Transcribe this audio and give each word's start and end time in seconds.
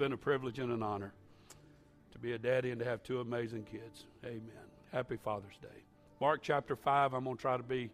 been 0.00 0.12
a 0.14 0.16
privilege 0.16 0.58
and 0.58 0.72
an 0.72 0.82
honor 0.82 1.12
to 2.10 2.18
be 2.18 2.32
a 2.32 2.38
daddy 2.38 2.70
and 2.70 2.78
to 2.78 2.86
have 2.86 3.02
two 3.02 3.20
amazing 3.20 3.64
kids. 3.64 4.06
Amen. 4.24 4.40
Happy 4.92 5.18
Father's 5.22 5.58
Day. 5.60 5.68
Mark 6.22 6.40
chapter 6.42 6.74
5, 6.74 7.12
I'm 7.12 7.24
going 7.24 7.36
to 7.36 7.40
try 7.40 7.58
to 7.58 7.62
be 7.62 7.90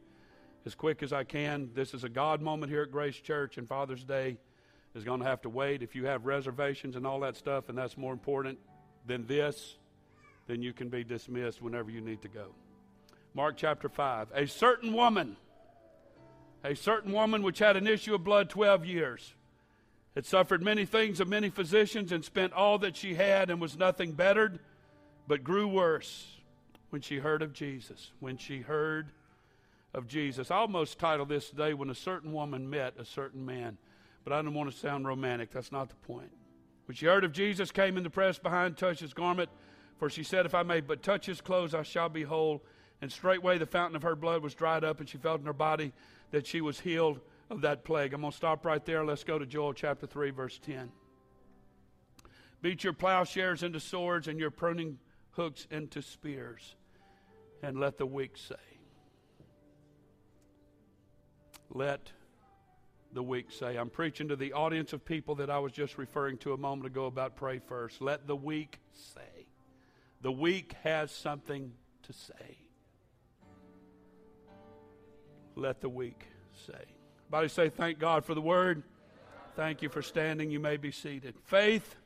as 0.64 0.76
quick 0.76 1.02
as 1.02 1.12
I 1.12 1.24
can. 1.24 1.68
This 1.74 1.94
is 1.94 2.04
a 2.04 2.08
God 2.08 2.40
moment 2.40 2.70
here 2.70 2.82
at 2.82 2.92
Grace 2.92 3.16
Church, 3.16 3.58
and 3.58 3.66
Father's 3.66 4.04
Day 4.04 4.36
is 4.94 5.02
going 5.02 5.18
to 5.18 5.26
have 5.26 5.42
to 5.42 5.48
wait. 5.48 5.82
If 5.82 5.96
you 5.96 6.06
have 6.06 6.26
reservations 6.26 6.94
and 6.94 7.04
all 7.04 7.18
that 7.20 7.36
stuff, 7.36 7.68
and 7.68 7.76
that's 7.76 7.96
more 7.98 8.12
important 8.12 8.60
than 9.04 9.26
this, 9.26 9.76
then 10.46 10.62
you 10.62 10.72
can 10.72 10.88
be 10.88 11.02
dismissed 11.02 11.60
whenever 11.60 11.90
you 11.90 12.00
need 12.00 12.22
to 12.22 12.28
go. 12.28 12.54
Mark 13.34 13.56
chapter 13.56 13.88
5. 13.88 14.28
A 14.32 14.46
certain 14.46 14.92
woman, 14.92 15.36
a 16.62 16.76
certain 16.76 17.10
woman 17.10 17.42
which 17.42 17.58
had 17.58 17.76
an 17.76 17.88
issue 17.88 18.14
of 18.14 18.22
blood 18.22 18.48
12 18.48 18.86
years, 18.86 19.34
had 20.16 20.26
suffered 20.26 20.62
many 20.62 20.84
things 20.84 21.20
of 21.20 21.28
many 21.28 21.50
physicians 21.50 22.10
and 22.10 22.24
spent 22.24 22.52
all 22.52 22.78
that 22.78 22.96
she 22.96 23.14
had 23.14 23.50
and 23.50 23.60
was 23.60 23.78
nothing 23.78 24.10
bettered, 24.10 24.58
but 25.28 25.44
grew 25.44 25.68
worse 25.68 26.26
when 26.90 27.02
she 27.02 27.18
heard 27.18 27.42
of 27.42 27.52
Jesus. 27.52 28.10
When 28.18 28.36
she 28.36 28.62
heard 28.62 29.12
of 29.94 30.08
Jesus. 30.08 30.50
I 30.50 30.56
almost 30.56 30.98
titled 30.98 31.28
this 31.28 31.50
today, 31.50 31.72
When 31.74 31.90
a 31.90 31.94
Certain 31.94 32.32
Woman 32.32 32.68
Met 32.68 32.94
a 32.98 33.04
Certain 33.04 33.46
Man 33.46 33.78
but 34.26 34.32
I 34.32 34.42
don't 34.42 34.54
want 34.54 34.68
to 34.68 34.76
sound 34.76 35.06
romantic. 35.06 35.52
That's 35.52 35.70
not 35.70 35.88
the 35.88 35.94
point. 35.94 36.32
When 36.86 36.96
she 36.96 37.06
heard 37.06 37.22
of 37.22 37.32
Jesus, 37.32 37.70
came 37.70 37.96
in 37.96 38.02
the 38.02 38.10
press 38.10 38.40
behind, 38.40 38.76
touched 38.76 38.98
his 38.98 39.14
garment, 39.14 39.48
for 40.00 40.10
she 40.10 40.24
said, 40.24 40.46
If 40.46 40.52
I 40.54 40.64
may 40.64 40.80
but 40.80 41.00
touch 41.00 41.26
his 41.26 41.40
clothes, 41.40 41.74
I 41.74 41.84
shall 41.84 42.08
be 42.08 42.24
whole. 42.24 42.60
And 43.00 43.12
straightway 43.12 43.58
the 43.58 43.66
fountain 43.66 43.94
of 43.94 44.02
her 44.02 44.16
blood 44.16 44.42
was 44.42 44.52
dried 44.52 44.82
up, 44.82 44.98
and 44.98 45.08
she 45.08 45.16
felt 45.16 45.38
in 45.38 45.46
her 45.46 45.52
body 45.52 45.92
that 46.32 46.44
she 46.44 46.60
was 46.60 46.80
healed 46.80 47.20
of 47.50 47.60
that 47.62 47.84
plague. 47.84 48.12
I'm 48.12 48.20
going 48.20 48.30
to 48.30 48.36
stop 48.36 48.64
right 48.64 48.84
there. 48.84 49.04
Let's 49.04 49.24
go 49.24 49.38
to 49.38 49.46
Joel 49.46 49.72
chapter 49.72 50.06
3, 50.06 50.30
verse 50.30 50.58
10. 50.58 50.90
Beat 52.62 52.84
your 52.84 52.92
plowshares 52.92 53.62
into 53.62 53.80
swords 53.80 54.28
and 54.28 54.38
your 54.38 54.50
pruning 54.50 54.98
hooks 55.30 55.66
into 55.70 56.02
spears, 56.02 56.74
and 57.62 57.78
let 57.78 57.98
the 57.98 58.06
weak 58.06 58.36
say, 58.36 58.56
Let 61.70 62.12
the 63.12 63.22
weak 63.22 63.50
say. 63.50 63.76
I'm 63.76 63.90
preaching 63.90 64.28
to 64.28 64.36
the 64.36 64.52
audience 64.52 64.92
of 64.92 65.04
people 65.04 65.34
that 65.36 65.50
I 65.50 65.58
was 65.58 65.72
just 65.72 65.98
referring 65.98 66.38
to 66.38 66.52
a 66.52 66.56
moment 66.56 66.86
ago 66.86 67.06
about 67.06 67.36
pray 67.36 67.58
first. 67.58 68.00
Let 68.00 68.26
the 68.26 68.36
weak 68.36 68.78
say. 68.92 69.46
The 70.22 70.32
weak 70.32 70.74
has 70.82 71.10
something 71.10 71.72
to 72.04 72.12
say. 72.12 72.58
Let 75.54 75.80
the 75.80 75.88
weak 75.88 76.26
say. 76.66 76.95
Everybody 77.28 77.48
say, 77.48 77.68
Thank 77.70 77.98
God 77.98 78.24
for 78.24 78.34
the 78.34 78.40
word. 78.40 78.84
Thank 79.56 79.82
you 79.82 79.88
for 79.88 80.00
standing. 80.00 80.48
You 80.52 80.60
may 80.60 80.76
be 80.76 80.92
seated. 80.92 81.34
Faith, 81.42 81.96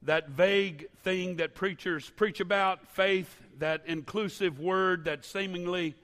that 0.00 0.30
vague 0.30 0.88
thing 1.02 1.36
that 1.36 1.54
preachers 1.54 2.08
preach 2.08 2.40
about, 2.40 2.88
faith, 2.88 3.36
that 3.58 3.82
inclusive 3.84 4.58
word 4.58 5.04
that 5.04 5.26
seemingly 5.26 5.96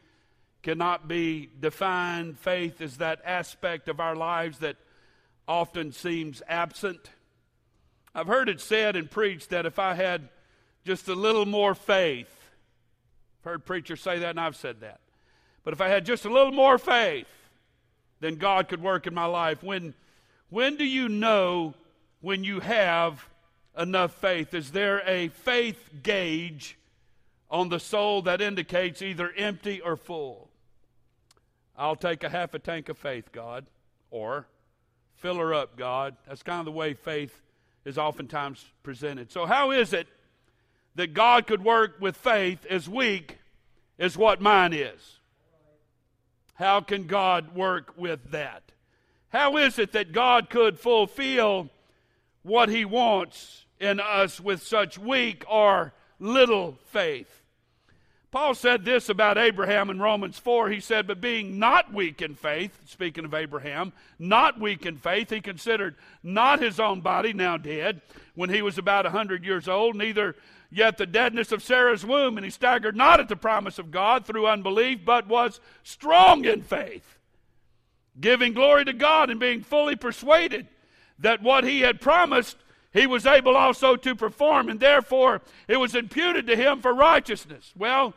cannot 0.63 1.09
be 1.09 1.49
defined. 1.59 2.39
Faith 2.39 2.83
is 2.83 2.99
that 2.99 3.23
aspect 3.25 3.89
of 3.89 3.99
our 3.99 4.15
lives 4.15 4.59
that 4.59 4.77
often 5.47 5.91
seems 5.91 6.43
absent. 6.47 7.09
I've 8.15 8.27
heard 8.27 8.51
it 8.51 8.61
said 8.61 8.95
and 8.95 9.11
preached 9.11 9.49
that 9.51 9.65
if 9.65 9.79
I 9.79 9.95
had 9.95 10.29
just 10.85 11.09
a 11.09 11.15
little 11.15 11.47
more 11.47 11.75
faith, 11.75 12.29
I've 13.41 13.53
heard 13.53 13.65
preachers 13.65 14.03
say 14.03 14.19
that 14.19 14.31
and 14.31 14.41
I've 14.41 14.57
said 14.57 14.81
that. 14.81 15.01
But 15.65 15.73
if 15.73 15.81
I 15.81 15.89
had 15.89 16.05
just 16.05 16.27
a 16.27 16.31
little 16.31 16.53
more 16.53 16.77
faith, 16.77 17.27
then 18.21 18.37
God 18.37 18.69
could 18.69 18.83
work 18.83 19.07
in 19.07 19.15
my 19.15 19.27
life. 19.27 19.63
When, 19.63 19.95
when 20.51 20.77
do 20.77 20.85
you 20.85 21.09
know 21.09 21.75
when 22.21 22.45
you 22.45 22.61
have 22.61 23.25
enough 23.77 24.15
faith? 24.15 24.55
Is 24.55 24.73
there 24.73 25.03
a 25.07 25.29
faith 25.29 25.91
gauge 26.03 26.77
on 27.51 27.69
the 27.69 27.81
soul 27.81 28.23
that 28.23 28.41
indicates 28.41 29.03
either 29.03 29.33
empty 29.37 29.81
or 29.81 29.97
full? 29.97 30.49
I'll 31.77 31.97
take 31.97 32.25
a 32.25 32.29
half 32.29 32.55
a 32.55 32.59
tank 32.59 32.89
of 32.89 32.99
faith, 32.99 33.31
God, 33.31 33.65
or 34.11 34.47
fill 35.15 35.37
her 35.37 35.55
up, 35.55 35.77
God. 35.77 36.17
That's 36.27 36.43
kind 36.43 36.59
of 36.59 36.65
the 36.65 36.73
way 36.73 36.95
faith 36.95 37.41
is 37.85 37.99
oftentimes 37.99 38.65
presented. 38.83 39.31
So, 39.31 39.47
how 39.47 39.71
is 39.71 39.93
it 39.93 40.09
that 40.97 41.15
God 41.15 41.47
could 41.47 41.63
work 41.65 41.97
with 42.01 42.17
faith 42.17 42.67
as 42.69 42.89
weak 42.89 43.39
as 43.99 44.17
what 44.17 44.41
mine 44.41 44.73
is? 44.73 45.18
How 46.59 46.81
can 46.81 47.07
God 47.07 47.55
work 47.55 47.95
with 47.97 48.33
that? 48.33 48.65
How 49.29 49.59
is 49.59 49.79
it 49.79 49.93
that 49.93 50.11
God 50.11 50.51
could 50.51 50.81
fulfill 50.81 51.71
what 52.43 52.69
He 52.69 52.85
wants 52.85 53.65
in 53.79 54.01
us 54.01 54.41
with 54.41 54.61
such 54.63 54.99
weak 54.99 55.45
or 55.49 55.93
little 56.19 56.77
faith? 56.87 57.43
Paul 58.33 58.55
said 58.55 58.85
this 58.85 59.09
about 59.09 59.39
Abraham 59.39 59.89
in 59.89 60.01
Romans 60.01 60.37
4. 60.37 60.69
He 60.69 60.81
said, 60.81 61.07
But 61.07 61.21
being 61.21 61.61
not 61.61 61.95
weak 61.95 62.21
in 62.21 62.35
faith, 62.35 62.77
speaking 62.87 63.25
of 63.25 63.35
Abraham, 63.35 63.93
not 64.19 64.61
weak 64.61 64.85
in 64.85 64.97
faith, 64.99 65.31
he 65.31 65.41
considered 65.41 65.95
not 66.25 66.61
his 66.61 66.81
own 66.81 67.01
body 67.03 67.33
now 67.33 67.57
dead 67.57 68.03
when 68.35 68.51
he 68.51 68.63
was 68.63 68.79
about 68.79 69.07
a 69.07 69.11
100 69.11 69.45
years 69.45 69.69
old, 69.69 69.95
neither 69.95 70.35
yet 70.71 70.99
the 70.99 71.07
deadness 71.07 71.53
of 71.53 71.63
Sarah's 71.63 72.05
womb. 72.05 72.37
And 72.37 72.45
he 72.45 72.51
staggered 72.51 72.97
not 72.97 73.21
at 73.21 73.29
the 73.29 73.37
promise 73.37 73.79
of 73.79 73.91
God 73.91 74.27
through 74.27 74.47
unbelief, 74.47 75.01
but 75.05 75.27
was 75.27 75.61
strong 75.83 76.45
in 76.45 76.63
faith, 76.63 77.19
giving 78.21 78.53
glory 78.53 78.85
to 78.85 78.93
God 78.93 79.31
and 79.31 79.41
being 79.41 79.63
fully 79.63 79.97
persuaded 79.97 80.69
that 81.19 81.43
what 81.43 81.65
he 81.65 81.81
had 81.81 82.01
promised 82.01 82.57
he 82.93 83.07
was 83.07 83.27
able 83.27 83.57
also 83.57 83.97
to 83.97 84.15
perform, 84.15 84.69
and 84.69 84.81
therefore 84.81 85.43
it 85.67 85.77
was 85.77 85.95
imputed 85.95 86.47
to 86.47 86.57
him 86.57 86.81
for 86.81 86.95
righteousness. 86.95 87.73
Well, 87.77 88.15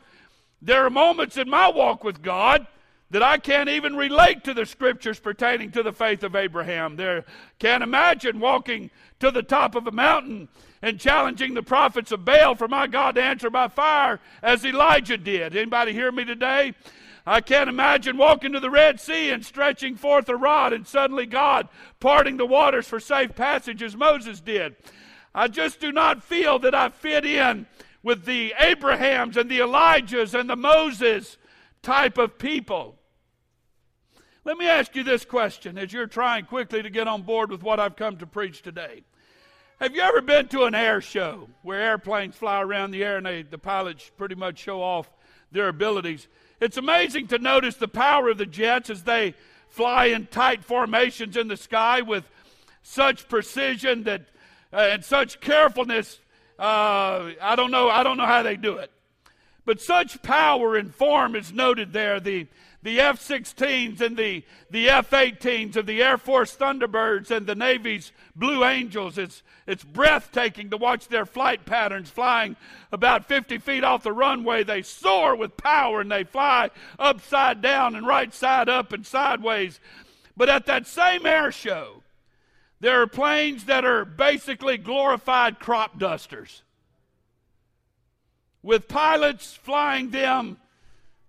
there 0.62 0.86
are 0.86 0.90
moments 0.90 1.36
in 1.36 1.50
my 1.50 1.68
walk 1.68 2.04
with 2.04 2.22
God 2.22 2.66
that 3.12 3.22
I 3.22 3.36
can't 3.36 3.68
even 3.68 3.94
relate 3.94 4.42
to 4.44 4.54
the 4.54 4.64
scriptures 4.64 5.20
pertaining 5.20 5.70
to 5.72 5.82
the 5.82 5.92
faith 5.92 6.22
of 6.22 6.34
Abraham. 6.34 6.96
There 6.96 7.26
can't 7.58 7.82
imagine 7.82 8.40
walking 8.40 8.90
to 9.20 9.30
the 9.30 9.42
top 9.42 9.74
of 9.74 9.86
a 9.86 9.92
mountain 9.92 10.48
and 10.80 10.98
challenging 10.98 11.52
the 11.52 11.62
prophets 11.62 12.10
of 12.10 12.24
Baal 12.24 12.54
for 12.54 12.68
my 12.68 12.86
God 12.86 13.16
to 13.16 13.22
answer 13.22 13.50
by 13.50 13.68
fire 13.68 14.18
as 14.42 14.64
Elijah 14.64 15.18
did. 15.18 15.54
Anybody 15.54 15.92
hear 15.92 16.10
me 16.10 16.24
today? 16.24 16.72
I 17.26 17.42
can't 17.42 17.68
imagine 17.68 18.16
walking 18.16 18.52
to 18.52 18.60
the 18.60 18.70
Red 18.70 18.98
Sea 18.98 19.28
and 19.28 19.44
stretching 19.44 19.94
forth 19.94 20.30
a 20.30 20.34
rod 20.34 20.72
and 20.72 20.86
suddenly 20.86 21.26
God 21.26 21.68
parting 22.00 22.38
the 22.38 22.46
waters 22.46 22.88
for 22.88 22.98
safe 22.98 23.34
passage 23.36 23.82
as 23.82 23.94
Moses 23.94 24.40
did. 24.40 24.74
I 25.34 25.48
just 25.48 25.80
do 25.80 25.92
not 25.92 26.24
feel 26.24 26.58
that 26.60 26.74
I 26.74 26.88
fit 26.88 27.26
in 27.26 27.66
with 28.02 28.24
the 28.24 28.54
Abrahams 28.58 29.36
and 29.36 29.50
the 29.50 29.60
Elijahs 29.60 30.38
and 30.38 30.48
the 30.48 30.56
Moses 30.56 31.36
type 31.82 32.16
of 32.16 32.38
people. 32.38 32.96
Let 34.44 34.58
me 34.58 34.68
ask 34.68 34.96
you 34.96 35.04
this 35.04 35.24
question 35.24 35.78
as 35.78 35.92
you're 35.92 36.08
trying 36.08 36.46
quickly 36.46 36.82
to 36.82 36.90
get 36.90 37.06
on 37.06 37.22
board 37.22 37.52
with 37.52 37.62
what 37.62 37.78
I've 37.78 37.94
come 37.94 38.16
to 38.16 38.26
preach 38.26 38.60
today. 38.60 39.04
Have 39.78 39.94
you 39.94 40.02
ever 40.02 40.20
been 40.20 40.48
to 40.48 40.64
an 40.64 40.74
air 40.74 41.00
show 41.00 41.48
where 41.62 41.80
airplanes 41.80 42.34
fly 42.34 42.60
around 42.60 42.90
the 42.90 43.04
air 43.04 43.18
and 43.18 43.26
they, 43.26 43.42
the 43.42 43.58
pilots 43.58 44.10
pretty 44.16 44.34
much 44.34 44.58
show 44.58 44.82
off 44.82 45.08
their 45.52 45.68
abilities? 45.68 46.26
It's 46.60 46.76
amazing 46.76 47.28
to 47.28 47.38
notice 47.38 47.76
the 47.76 47.86
power 47.86 48.30
of 48.30 48.38
the 48.38 48.46
jets 48.46 48.90
as 48.90 49.04
they 49.04 49.34
fly 49.68 50.06
in 50.06 50.26
tight 50.26 50.64
formations 50.64 51.36
in 51.36 51.46
the 51.46 51.56
sky 51.56 52.00
with 52.00 52.28
such 52.82 53.28
precision 53.28 54.02
that 54.04 54.22
uh, 54.72 54.88
and 54.90 55.04
such 55.04 55.40
carefulness. 55.40 56.18
Uh, 56.58 57.30
I 57.40 57.54
don't 57.54 57.70
know. 57.70 57.88
I 57.88 58.02
don't 58.02 58.16
know 58.16 58.26
how 58.26 58.42
they 58.42 58.56
do 58.56 58.78
it, 58.78 58.90
but 59.64 59.80
such 59.80 60.20
power 60.22 60.74
and 60.74 60.92
form 60.92 61.36
is 61.36 61.52
noted 61.52 61.92
there. 61.92 62.18
The 62.18 62.48
the 62.82 63.00
F 63.00 63.20
16s 63.20 64.00
and 64.00 64.16
the, 64.16 64.44
the 64.70 64.88
F 64.88 65.10
18s 65.10 65.76
of 65.76 65.86
the 65.86 66.02
Air 66.02 66.18
Force 66.18 66.56
Thunderbirds 66.56 67.30
and 67.30 67.46
the 67.46 67.54
Navy's 67.54 68.10
Blue 68.34 68.64
Angels. 68.64 69.18
It's, 69.18 69.42
it's 69.66 69.84
breathtaking 69.84 70.70
to 70.70 70.76
watch 70.76 71.06
their 71.08 71.24
flight 71.24 71.64
patterns 71.64 72.10
flying 72.10 72.56
about 72.90 73.26
50 73.26 73.58
feet 73.58 73.84
off 73.84 74.02
the 74.02 74.12
runway. 74.12 74.64
They 74.64 74.82
soar 74.82 75.36
with 75.36 75.56
power 75.56 76.00
and 76.00 76.10
they 76.10 76.24
fly 76.24 76.70
upside 76.98 77.62
down 77.62 77.94
and 77.94 78.06
right 78.06 78.34
side 78.34 78.68
up 78.68 78.92
and 78.92 79.06
sideways. 79.06 79.78
But 80.36 80.48
at 80.48 80.66
that 80.66 80.86
same 80.86 81.24
air 81.24 81.52
show, 81.52 82.02
there 82.80 83.00
are 83.00 83.06
planes 83.06 83.66
that 83.66 83.84
are 83.84 84.04
basically 84.04 84.76
glorified 84.76 85.60
crop 85.60 86.00
dusters 86.00 86.62
with 88.60 88.88
pilots 88.88 89.54
flying 89.54 90.10
them 90.10 90.56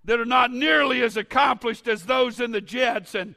that 0.06 0.20
are 0.20 0.26
not 0.26 0.52
nearly 0.52 1.02
as 1.02 1.18
accomplished 1.18 1.88
as 1.88 2.04
those 2.04 2.40
in 2.40 2.52
the 2.52 2.62
jets. 2.62 3.16
And 3.16 3.36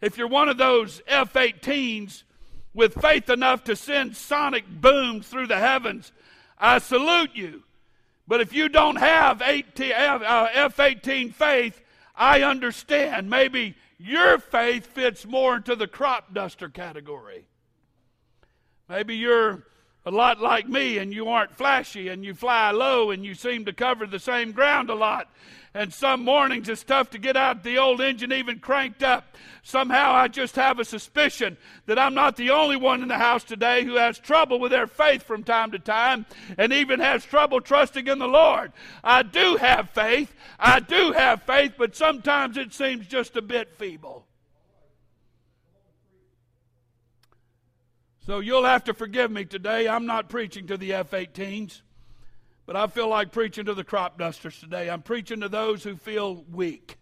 if 0.00 0.18
you're 0.18 0.28
one 0.28 0.48
of 0.48 0.58
those 0.58 1.00
F 1.06 1.32
18s 1.32 2.24
with 2.74 3.00
faith 3.00 3.30
enough 3.30 3.64
to 3.64 3.76
send 3.76 4.16
sonic 4.16 4.64
booms 4.68 5.28
through 5.28 5.46
the 5.46 5.58
heavens, 5.58 6.12
I 6.58 6.78
salute 6.78 7.30
you. 7.34 7.62
But 8.26 8.40
if 8.40 8.52
you 8.52 8.68
don't 8.68 8.96
have 8.96 9.42
uh, 9.42 10.48
F 10.52 10.80
18 10.80 11.32
faith, 11.32 11.82
I 12.14 12.42
understand. 12.42 13.28
Maybe 13.28 13.74
your 13.98 14.38
faith 14.38 14.86
fits 14.86 15.26
more 15.26 15.56
into 15.56 15.76
the 15.76 15.86
crop 15.86 16.32
duster 16.34 16.68
category. 16.68 17.46
Maybe 18.88 19.16
you're 19.16 19.64
a 20.04 20.10
lot 20.10 20.40
like 20.40 20.68
me 20.68 20.98
and 20.98 21.12
you 21.12 21.28
aren't 21.28 21.54
flashy 21.54 22.08
and 22.08 22.24
you 22.24 22.34
fly 22.34 22.70
low 22.72 23.10
and 23.10 23.24
you 23.24 23.34
seem 23.34 23.64
to 23.64 23.72
cover 23.72 24.06
the 24.06 24.18
same 24.18 24.52
ground 24.52 24.90
a 24.90 24.94
lot. 24.94 25.28
And 25.74 25.92
some 25.92 26.22
mornings 26.22 26.68
it's 26.68 26.84
tough 26.84 27.10
to 27.10 27.18
get 27.18 27.36
out 27.36 27.62
the 27.62 27.78
old 27.78 28.02
engine 28.02 28.30
even 28.30 28.58
cranked 28.58 29.02
up. 29.02 29.36
Somehow 29.62 30.12
I 30.12 30.28
just 30.28 30.56
have 30.56 30.78
a 30.78 30.84
suspicion 30.84 31.56
that 31.86 31.98
I'm 31.98 32.12
not 32.12 32.36
the 32.36 32.50
only 32.50 32.76
one 32.76 33.02
in 33.02 33.08
the 33.08 33.16
house 33.16 33.42
today 33.42 33.84
who 33.84 33.94
has 33.94 34.18
trouble 34.18 34.60
with 34.60 34.70
their 34.70 34.86
faith 34.86 35.22
from 35.22 35.44
time 35.44 35.70
to 35.70 35.78
time 35.78 36.26
and 36.58 36.72
even 36.72 37.00
has 37.00 37.24
trouble 37.24 37.60
trusting 37.60 38.06
in 38.06 38.18
the 38.18 38.28
Lord. 38.28 38.72
I 39.02 39.22
do 39.22 39.56
have 39.56 39.90
faith. 39.90 40.34
I 40.58 40.80
do 40.80 41.12
have 41.12 41.42
faith, 41.42 41.72
but 41.78 41.96
sometimes 41.96 42.58
it 42.58 42.74
seems 42.74 43.06
just 43.06 43.36
a 43.36 43.42
bit 43.42 43.74
feeble. 43.78 44.26
So 48.26 48.38
you'll 48.38 48.64
have 48.64 48.84
to 48.84 48.94
forgive 48.94 49.30
me 49.30 49.44
today. 49.44 49.88
I'm 49.88 50.06
not 50.06 50.28
preaching 50.28 50.66
to 50.68 50.76
the 50.76 50.92
F 50.92 51.10
18s, 51.10 51.80
but 52.72 52.80
I 52.80 52.86
feel 52.86 53.08
like 53.08 53.32
preaching 53.32 53.66
to 53.66 53.74
the 53.74 53.84
crop 53.84 54.16
dusters 54.16 54.58
today. 54.58 54.88
I'm 54.88 55.02
preaching 55.02 55.40
to 55.40 55.48
those 55.50 55.84
who 55.84 55.94
feel 55.94 56.42
weak 56.50 56.96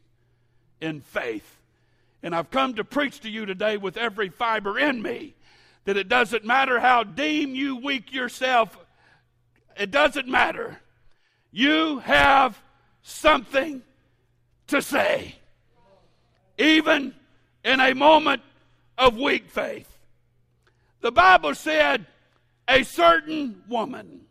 in 0.80 1.00
faith. 1.00 1.60
And 2.24 2.34
I've 2.34 2.50
come 2.50 2.74
to 2.74 2.82
preach 2.82 3.20
to 3.20 3.30
you 3.30 3.46
today 3.46 3.76
with 3.76 3.96
every 3.96 4.30
fiber 4.30 4.80
in 4.80 5.00
me 5.00 5.36
that 5.84 5.96
it 5.96 6.08
doesn't 6.08 6.44
matter 6.44 6.80
how 6.80 7.04
deem 7.04 7.54
you 7.54 7.76
weak 7.76 8.12
yourself, 8.12 8.76
it 9.76 9.92
doesn't 9.92 10.26
matter. 10.26 10.80
You 11.52 12.00
have 12.00 12.60
something 13.02 13.82
to 14.66 14.82
say, 14.82 15.36
even 16.58 17.14
in 17.64 17.78
a 17.78 17.94
moment 17.94 18.42
of 18.98 19.16
weak 19.16 19.48
faith. 19.48 19.96
The 21.00 21.12
Bible 21.12 21.54
said, 21.54 22.06
a 22.66 22.82
certain 22.82 23.62
woman. 23.68 24.22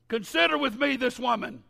Consider 0.07 0.57
with 0.57 0.79
me 0.79 0.95
this 0.95 1.19
woman. 1.19 1.63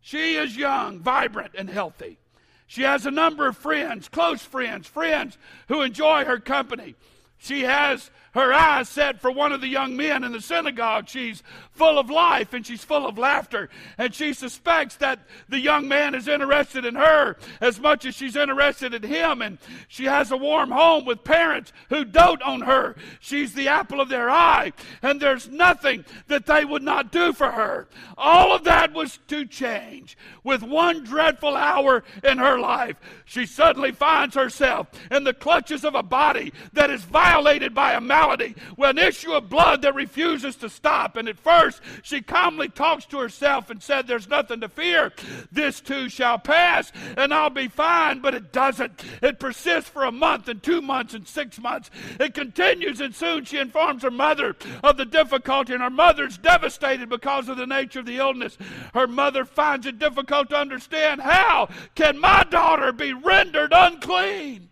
She 0.00 0.34
is 0.36 0.56
young, 0.56 0.98
vibrant, 1.00 1.52
and 1.56 1.70
healthy. 1.70 2.18
She 2.66 2.82
has 2.82 3.06
a 3.06 3.10
number 3.10 3.46
of 3.46 3.56
friends, 3.56 4.08
close 4.08 4.42
friends, 4.42 4.86
friends 4.86 5.38
who 5.68 5.82
enjoy 5.82 6.24
her 6.24 6.38
company. 6.38 6.94
She 7.38 7.62
has 7.62 8.10
her 8.32 8.52
eyes 8.52 8.88
set 8.88 9.20
for 9.20 9.30
one 9.30 9.52
of 9.52 9.60
the 9.60 9.68
young 9.68 9.96
men 9.96 10.24
in 10.24 10.32
the 10.32 10.40
synagogue. 10.40 11.08
She's 11.08 11.42
full 11.72 11.98
of 11.98 12.08
life 12.08 12.54
and 12.54 12.66
she's 12.66 12.82
full 12.82 13.06
of 13.06 13.18
laughter. 13.18 13.68
And 13.98 14.14
she 14.14 14.32
suspects 14.32 14.96
that 14.96 15.20
the 15.48 15.60
young 15.60 15.86
man 15.86 16.14
is 16.14 16.28
interested 16.28 16.84
in 16.84 16.94
her 16.94 17.36
as 17.60 17.78
much 17.78 18.06
as 18.06 18.14
she's 18.14 18.34
interested 18.34 18.94
in 18.94 19.02
him. 19.02 19.42
And 19.42 19.58
she 19.86 20.04
has 20.04 20.30
a 20.30 20.36
warm 20.36 20.70
home 20.70 21.04
with 21.04 21.24
parents 21.24 21.72
who 21.90 22.04
dote 22.04 22.40
on 22.40 22.62
her. 22.62 22.96
She's 23.20 23.52
the 23.52 23.68
apple 23.68 24.00
of 24.00 24.08
their 24.08 24.30
eye. 24.30 24.72
And 25.02 25.20
there's 25.20 25.50
nothing 25.50 26.06
that 26.28 26.46
they 26.46 26.64
would 26.64 26.82
not 26.82 27.12
do 27.12 27.34
for 27.34 27.50
her. 27.50 27.86
All 28.16 28.54
of 28.54 28.64
that 28.64 28.94
was 28.94 29.18
to 29.28 29.44
change 29.44 30.16
with 30.42 30.62
one 30.62 31.04
dreadful 31.04 31.54
hour 31.54 32.02
in 32.24 32.38
her 32.38 32.58
life. 32.58 32.96
She 33.26 33.44
suddenly 33.44 33.92
finds 33.92 34.34
herself 34.34 34.88
in 35.10 35.24
the 35.24 35.34
clutches 35.34 35.84
of 35.84 35.94
a 35.94 36.02
body 36.02 36.54
that 36.72 36.88
is 36.88 37.02
violated 37.02 37.74
by 37.74 37.92
a 37.92 38.00
mouth 38.00 38.21
with 38.28 38.90
an 38.90 38.98
issue 38.98 39.32
of 39.32 39.48
blood 39.48 39.82
that 39.82 39.94
refuses 39.94 40.56
to 40.56 40.68
stop. 40.68 41.16
And 41.16 41.28
at 41.28 41.38
first, 41.38 41.80
she 42.02 42.22
calmly 42.22 42.68
talks 42.68 43.04
to 43.06 43.18
herself 43.18 43.70
and 43.70 43.82
said, 43.82 44.06
There's 44.06 44.28
nothing 44.28 44.60
to 44.60 44.68
fear. 44.68 45.12
This 45.50 45.80
too 45.80 46.08
shall 46.08 46.38
pass, 46.38 46.92
and 47.16 47.32
I'll 47.32 47.50
be 47.50 47.68
fine. 47.68 48.20
But 48.20 48.34
it 48.34 48.52
doesn't. 48.52 49.04
It 49.22 49.40
persists 49.40 49.90
for 49.90 50.04
a 50.04 50.12
month 50.12 50.48
and 50.48 50.62
two 50.62 50.82
months 50.82 51.14
and 51.14 51.26
six 51.26 51.58
months. 51.58 51.90
It 52.18 52.34
continues, 52.34 53.00
and 53.00 53.14
soon 53.14 53.44
she 53.44 53.58
informs 53.58 54.02
her 54.02 54.10
mother 54.10 54.56
of 54.82 54.96
the 54.96 55.04
difficulty, 55.04 55.72
and 55.72 55.82
her 55.82 55.90
mother's 55.90 56.38
devastated 56.38 57.08
because 57.08 57.48
of 57.48 57.56
the 57.56 57.66
nature 57.66 58.00
of 58.00 58.06
the 58.06 58.18
illness. 58.18 58.58
Her 58.94 59.06
mother 59.06 59.44
finds 59.44 59.86
it 59.86 59.98
difficult 59.98 60.50
to 60.50 60.56
understand 60.56 61.20
how 61.20 61.68
can 61.94 62.18
my 62.18 62.44
daughter 62.44 62.92
be 62.92 63.12
rendered 63.12 63.72
unclean? 63.74 64.68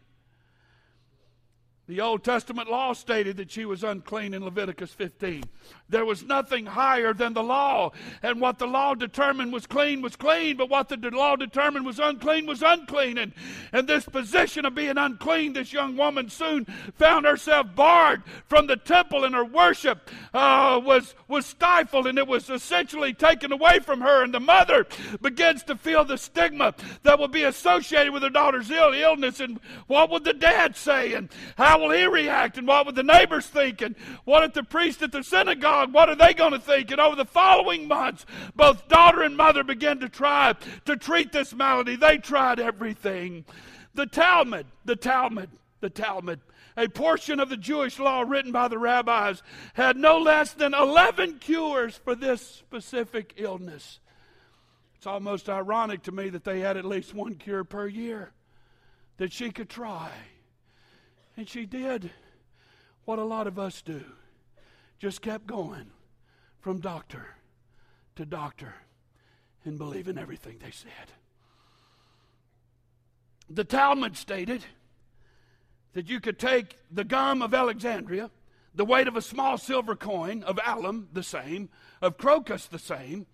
The 1.91 2.01
Old 2.01 2.23
Testament 2.23 2.71
law 2.71 2.93
stated 2.93 3.37
that 3.39 3.51
she 3.51 3.65
was 3.65 3.83
unclean 3.83 4.33
in 4.33 4.45
Leviticus 4.45 4.93
15. 4.93 5.43
There 5.91 6.05
was 6.05 6.25
nothing 6.25 6.67
higher 6.67 7.13
than 7.13 7.35
the 7.35 7.43
law. 7.43 7.91
And 8.23 8.41
what 8.41 8.59
the 8.59 8.67
law 8.67 8.95
determined 8.95 9.53
was 9.53 9.67
clean 9.67 10.03
was 10.03 10.17
clean, 10.17 10.57
but 10.57 10.71
what 10.71 10.89
the 10.89 10.97
law 10.97 11.37
determined 11.37 11.85
was 11.85 11.99
unclean 11.99 12.47
was 12.47 12.63
unclean. 12.63 13.19
And, 13.19 13.33
and 13.73 13.89
this 13.89 14.05
position 14.05 14.65
of 14.65 14.75
being 14.75 14.97
unclean, 14.97 15.53
this 15.53 15.73
young 15.73 15.97
woman 15.97 16.31
soon 16.31 16.65
found 16.97 17.27
herself 17.27 17.75
barred 17.75 18.23
from 18.47 18.67
the 18.67 18.77
temple, 18.77 19.25
and 19.25 19.35
her 19.35 19.45
worship 19.45 20.11
uh, 20.33 20.81
was, 20.83 21.15
was 21.29 21.47
stifled, 21.47 22.07
and 22.07 22.19
it 22.19 22.27
was 22.27 22.49
essentially 22.49 23.13
taken 23.13 23.53
away 23.53 23.81
from 23.81 24.01
her. 24.01 24.23
And 24.23 24.33
the 24.33 24.41
mother 24.41 24.87
begins 25.21 25.65
to 25.65 25.77
feel 25.77 26.05
the 26.05 26.19
stigma 26.19 26.75
that 27.03 27.19
will 27.19 27.29
be 27.29 27.43
associated 27.43 28.13
with 28.13 28.23
her 28.23 28.31
daughter's 28.31 28.71
Ill, 28.71 28.93
illness. 28.93 29.41
And 29.41 29.59
what 29.89 30.11
would 30.11 30.25
the 30.25 30.33
dad 30.33 30.77
say? 30.77 31.15
And 31.15 31.29
how 31.57 31.81
will 31.81 31.91
he 31.91 32.05
react? 32.07 32.57
And 32.59 32.69
what 32.69 32.87
would 32.87 32.95
the 32.95 33.03
neighbors 33.03 33.47
think? 33.47 33.83
And 33.83 33.97
what 34.25 34.45
if 34.45 34.53
the 34.53 34.63
priest 34.63 35.03
at 35.03 35.11
the 35.11 35.25
synagogue? 35.25 35.80
What 35.87 36.09
are 36.09 36.15
they 36.15 36.35
going 36.35 36.53
to 36.53 36.59
think? 36.59 36.91
And 36.91 37.01
over 37.01 37.17
the 37.17 37.25
following 37.25 37.89
months, 37.89 38.27
both 38.55 38.89
daughter 38.89 39.23
and 39.23 39.37
mother 39.37 39.65
began 39.65 40.01
to 40.01 40.09
try 40.09 40.55
to 40.85 40.97
treat 40.97 41.33
this 41.33 41.55
malady. 41.55 41.97
They 41.97 42.19
tried 42.19 42.61
everything. 42.61 43.45
The 43.95 44.07
Talmud, 44.07 44.67
the 44.85 44.97
Talmud, 44.97 45.51
the 45.81 45.91
Talmud, 45.91 46.41
a 46.77 46.89
portion 46.89 47.41
of 47.41 47.49
the 47.49 47.57
Jewish 47.57 47.99
law 47.99 48.23
written 48.23 48.53
by 48.53 48.69
the 48.69 48.79
rabbis, 48.79 49.43
had 49.75 49.97
no 49.97 50.19
less 50.19 50.53
than 50.53 50.75
11 50.75 51.39
cures 51.39 51.97
for 51.97 52.15
this 52.15 52.41
specific 52.43 53.35
illness. 53.37 54.01
It's 54.97 55.07
almost 55.07 55.49
ironic 55.49 56.03
to 56.03 56.13
me 56.13 56.29
that 56.29 56.45
they 56.45 56.61
had 56.61 56.77
at 56.77 56.85
least 56.85 57.15
one 57.15 57.35
cure 57.35 57.65
per 57.65 57.87
year 57.87 58.33
that 59.17 59.33
she 59.33 59.51
could 59.51 59.69
try. 59.69 60.11
And 61.37 61.49
she 61.49 61.65
did 61.67 62.11
what 63.07 63.19
a 63.19 63.25
lot 63.25 63.47
of 63.47 63.59
us 63.59 63.83
do 63.83 64.05
just 65.01 65.23
kept 65.23 65.47
going 65.47 65.91
from 66.61 66.79
doctor 66.79 67.27
to 68.17 68.27
doctor 68.27 68.75
and 69.65 69.79
believing 69.79 70.19
everything 70.19 70.59
they 70.63 70.71
said. 70.71 70.91
The 73.49 73.65
Talmud 73.65 74.17
stated 74.17 74.63
that 75.95 76.09
you 76.09 76.21
could 76.21 76.39
take 76.39 76.77
the 76.91 77.03
gum 77.03 77.41
of 77.41 77.55
Alexandria, 77.55 78.31
the 78.75 78.85
weight 78.85 79.09
of 79.09 79.17
a 79.17 79.23
small 79.23 79.57
silver 79.59 79.97
coin, 79.97 80.43
of 80.45 80.61
alum, 80.65 81.09
the 81.13 81.23
same, 81.23 81.71
of 82.03 82.19
crocus, 82.19 82.67
the 82.67 82.79
same, 82.79 83.27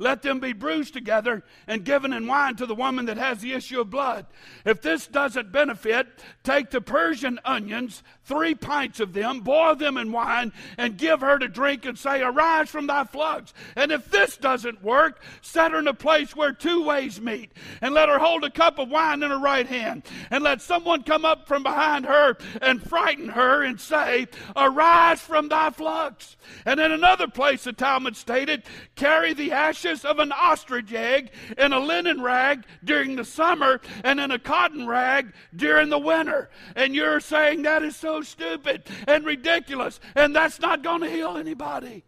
let 0.00 0.22
them 0.22 0.40
be 0.40 0.54
bruised 0.54 0.94
together 0.94 1.44
and 1.66 1.84
given 1.84 2.14
in 2.14 2.26
wine 2.26 2.56
to 2.56 2.64
the 2.64 2.74
woman 2.74 3.04
that 3.04 3.18
has 3.18 3.40
the 3.40 3.52
issue 3.52 3.82
of 3.82 3.90
blood. 3.90 4.24
If 4.64 4.80
this 4.80 5.06
doesn't 5.06 5.52
benefit, 5.52 6.06
take 6.42 6.70
the 6.70 6.80
Persian 6.80 7.38
onions, 7.44 8.02
three 8.30 8.54
pints 8.54 9.00
of 9.00 9.12
them, 9.12 9.40
boil 9.40 9.74
them 9.74 9.96
in 9.96 10.12
wine, 10.12 10.52
and 10.78 10.96
give 10.96 11.20
her 11.20 11.36
to 11.36 11.48
drink 11.48 11.84
and 11.84 11.98
say, 11.98 12.22
Arise 12.22 12.70
from 12.70 12.86
thy 12.86 13.02
flux. 13.02 13.52
And 13.74 13.90
if 13.90 14.08
this 14.08 14.36
doesn't 14.36 14.84
work, 14.84 15.20
set 15.42 15.72
her 15.72 15.80
in 15.80 15.88
a 15.88 15.94
place 15.94 16.36
where 16.36 16.52
two 16.52 16.84
ways 16.84 17.20
meet, 17.20 17.50
and 17.80 17.92
let 17.92 18.08
her 18.08 18.20
hold 18.20 18.44
a 18.44 18.50
cup 18.50 18.78
of 18.78 18.88
wine 18.88 19.24
in 19.24 19.32
her 19.32 19.38
right 19.38 19.66
hand, 19.66 20.04
and 20.30 20.44
let 20.44 20.62
someone 20.62 21.02
come 21.02 21.24
up 21.24 21.48
from 21.48 21.64
behind 21.64 22.06
her 22.06 22.36
and 22.62 22.80
frighten 22.80 23.30
her 23.30 23.64
and 23.64 23.80
say, 23.80 24.28
Arise 24.54 25.20
from 25.20 25.48
thy 25.48 25.70
flux. 25.70 26.36
And 26.64 26.78
in 26.78 26.92
another 26.92 27.26
place, 27.26 27.64
the 27.64 27.72
Talmud 27.72 28.16
stated, 28.16 28.62
Carry 28.94 29.34
the 29.34 29.50
ashes 29.50 30.04
of 30.04 30.20
an 30.20 30.30
ostrich 30.30 30.92
egg 30.92 31.32
in 31.58 31.72
a 31.72 31.80
linen 31.80 32.22
rag 32.22 32.64
during 32.84 33.16
the 33.16 33.24
summer 33.24 33.80
and 34.04 34.20
in 34.20 34.30
a 34.30 34.38
cotton 34.38 34.86
rag 34.86 35.32
during 35.56 35.88
the 35.88 35.98
winter. 35.98 36.48
And 36.76 36.94
you're 36.94 37.18
saying 37.18 37.62
that 37.62 37.82
is 37.82 37.96
so 37.96 38.19
stupid 38.22 38.84
and 39.06 39.24
ridiculous, 39.24 40.00
and 40.14 40.34
that's 40.34 40.60
not 40.60 40.82
going 40.82 41.00
to 41.02 41.10
heal 41.10 41.36
anybody. 41.36 42.04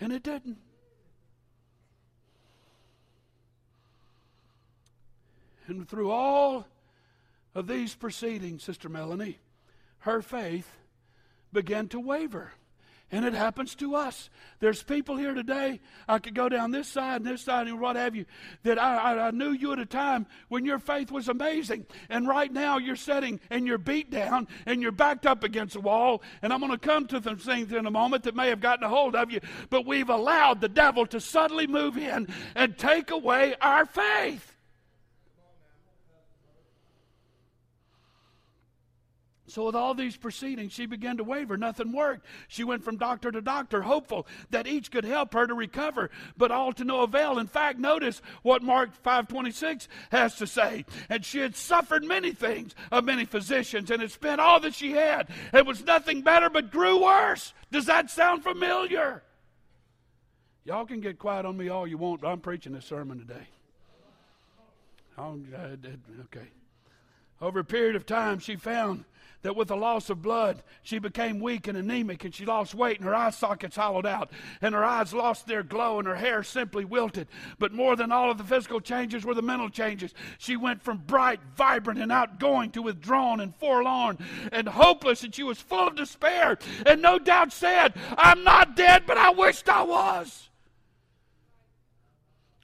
And 0.00 0.12
it 0.12 0.22
didn't. 0.22 0.58
And 5.66 5.86
through 5.86 6.10
all 6.10 6.66
of 7.54 7.66
these 7.66 7.94
proceedings, 7.94 8.62
Sister 8.62 8.88
Melanie, 8.88 9.38
her 10.00 10.22
faith 10.22 10.70
began 11.52 11.88
to 11.88 12.00
waver. 12.00 12.52
And 13.10 13.24
it 13.24 13.32
happens 13.32 13.74
to 13.76 13.94
us. 13.94 14.28
There's 14.60 14.82
people 14.82 15.16
here 15.16 15.32
today, 15.32 15.80
I 16.06 16.18
could 16.18 16.34
go 16.34 16.48
down 16.50 16.72
this 16.72 16.88
side 16.88 17.22
and 17.22 17.26
this 17.26 17.42
side 17.42 17.66
and 17.66 17.80
what 17.80 17.96
have 17.96 18.14
you, 18.14 18.26
that 18.64 18.78
I, 18.78 19.14
I, 19.14 19.28
I, 19.28 19.30
knew 19.30 19.52
you 19.52 19.72
at 19.72 19.78
a 19.78 19.86
time 19.86 20.26
when 20.48 20.66
your 20.66 20.78
faith 20.78 21.10
was 21.10 21.28
amazing. 21.28 21.86
And 22.10 22.28
right 22.28 22.52
now 22.52 22.76
you're 22.76 22.96
sitting 22.96 23.40
and 23.48 23.66
you're 23.66 23.78
beat 23.78 24.10
down 24.10 24.46
and 24.66 24.82
you're 24.82 24.92
backed 24.92 25.24
up 25.24 25.42
against 25.42 25.76
a 25.76 25.80
wall. 25.80 26.22
And 26.42 26.52
I'm 26.52 26.60
going 26.60 26.72
to 26.72 26.78
come 26.78 27.06
to 27.06 27.22
some 27.22 27.38
things 27.38 27.72
in 27.72 27.86
a 27.86 27.90
moment 27.90 28.24
that 28.24 28.36
may 28.36 28.48
have 28.48 28.60
gotten 28.60 28.84
a 28.84 28.88
hold 28.90 29.16
of 29.16 29.30
you. 29.30 29.40
But 29.70 29.86
we've 29.86 30.10
allowed 30.10 30.60
the 30.60 30.68
devil 30.68 31.06
to 31.06 31.20
subtly 31.20 31.66
move 31.66 31.96
in 31.96 32.28
and 32.54 32.76
take 32.76 33.10
away 33.10 33.54
our 33.62 33.86
faith. 33.86 34.47
So, 39.48 39.64
with 39.64 39.74
all 39.74 39.94
these 39.94 40.16
proceedings, 40.16 40.72
she 40.72 40.86
began 40.86 41.16
to 41.16 41.24
waver. 41.24 41.56
Nothing 41.56 41.92
worked. 41.92 42.26
She 42.48 42.64
went 42.64 42.84
from 42.84 42.98
doctor 42.98 43.32
to 43.32 43.40
doctor, 43.40 43.82
hopeful 43.82 44.26
that 44.50 44.66
each 44.66 44.90
could 44.90 45.04
help 45.04 45.32
her 45.32 45.46
to 45.46 45.54
recover, 45.54 46.10
but 46.36 46.50
all 46.50 46.72
to 46.74 46.84
no 46.84 47.00
avail. 47.00 47.38
In 47.38 47.46
fact, 47.46 47.78
notice 47.78 48.20
what 48.42 48.62
Mark 48.62 48.90
5:26 49.02 49.88
has 50.10 50.36
to 50.36 50.46
say. 50.46 50.84
And 51.08 51.24
she 51.24 51.38
had 51.38 51.56
suffered 51.56 52.04
many 52.04 52.32
things 52.32 52.74
of 52.92 53.04
many 53.04 53.24
physicians, 53.24 53.90
and 53.90 54.02
had 54.02 54.10
spent 54.10 54.40
all 54.40 54.60
that 54.60 54.74
she 54.74 54.92
had. 54.92 55.28
It 55.54 55.64
was 55.64 55.84
nothing 55.84 56.20
better, 56.20 56.50
but 56.50 56.70
grew 56.70 57.02
worse. 57.02 57.54
Does 57.70 57.86
that 57.86 58.10
sound 58.10 58.42
familiar? 58.42 59.22
Y'all 60.64 60.84
can 60.84 61.00
get 61.00 61.18
quiet 61.18 61.46
on 61.46 61.56
me 61.56 61.70
all 61.70 61.86
you 61.86 61.96
want, 61.96 62.20
but 62.20 62.28
I'm 62.28 62.40
preaching 62.40 62.74
this 62.74 62.84
sermon 62.84 63.18
today. 63.18 63.48
Oh, 65.16 65.40
okay. 66.24 66.48
Over 67.40 67.60
a 67.60 67.64
period 67.64 67.96
of 67.96 68.04
time, 68.04 68.38
she 68.38 68.56
found 68.56 69.04
that 69.42 69.56
with 69.56 69.68
the 69.68 69.76
loss 69.76 70.10
of 70.10 70.22
blood, 70.22 70.62
she 70.82 70.98
became 70.98 71.40
weak 71.40 71.68
and 71.68 71.78
anemic, 71.78 72.24
and 72.24 72.34
she 72.34 72.44
lost 72.44 72.74
weight, 72.74 72.98
and 72.98 73.06
her 73.06 73.14
eye 73.14 73.30
sockets 73.30 73.76
hollowed 73.76 74.06
out, 74.06 74.30
and 74.60 74.74
her 74.74 74.84
eyes 74.84 75.14
lost 75.14 75.46
their 75.46 75.62
glow, 75.62 75.98
and 75.98 76.08
her 76.08 76.16
hair 76.16 76.42
simply 76.42 76.84
wilted. 76.84 77.28
But 77.58 77.72
more 77.72 77.96
than 77.96 78.10
all 78.10 78.30
of 78.30 78.38
the 78.38 78.44
physical 78.44 78.80
changes 78.80 79.24
were 79.24 79.34
the 79.34 79.42
mental 79.42 79.70
changes. 79.70 80.12
She 80.38 80.56
went 80.56 80.82
from 80.82 80.98
bright, 81.06 81.40
vibrant, 81.56 82.00
and 82.00 82.10
outgoing 82.10 82.70
to 82.72 82.82
withdrawn 82.82 83.40
and 83.40 83.54
forlorn 83.54 84.18
and 84.52 84.68
hopeless, 84.68 85.22
and 85.22 85.34
she 85.34 85.42
was 85.42 85.60
full 85.60 85.88
of 85.88 85.96
despair, 85.96 86.58
and 86.84 87.00
no 87.00 87.18
doubt 87.18 87.52
said, 87.52 87.94
I'm 88.16 88.42
not 88.44 88.76
dead, 88.76 89.04
but 89.06 89.18
I 89.18 89.30
wished 89.30 89.68
I 89.68 89.82
was. 89.82 90.47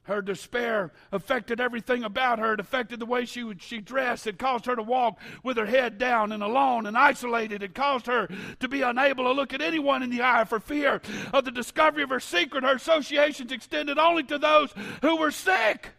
Her 0.05 0.21
despair 0.21 0.91
affected 1.11 1.59
everything 1.59 2.03
about 2.03 2.37
her. 2.37 2.53
It 2.53 2.59
affected 2.59 2.99
the 2.99 3.07
way 3.07 3.25
she, 3.25 3.43
would, 3.43 3.61
she 3.61 3.79
dressed. 3.79 4.27
It 4.27 4.37
caused 4.37 4.67
her 4.67 4.75
to 4.75 4.83
walk 4.83 5.19
with 5.43 5.57
her 5.57 5.65
head 5.65 5.97
down 5.97 6.31
and 6.31 6.43
alone 6.43 6.85
and 6.85 6.95
isolated. 6.95 7.63
It 7.63 7.73
caused 7.73 8.05
her 8.05 8.29
to 8.59 8.67
be 8.67 8.83
unable 8.83 9.23
to 9.23 9.31
look 9.31 9.51
at 9.51 9.61
anyone 9.61 10.03
in 10.03 10.11
the 10.11 10.21
eye 10.21 10.43
for 10.43 10.59
fear 10.59 11.01
of 11.33 11.43
the 11.43 11.51
discovery 11.51 12.03
of 12.03 12.09
her 12.09 12.19
secret. 12.19 12.63
Her 12.63 12.75
associations 12.75 13.51
extended 13.51 13.97
only 13.97 14.21
to 14.23 14.37
those 14.37 14.71
who 15.01 15.17
were 15.17 15.31
sick. 15.31 15.89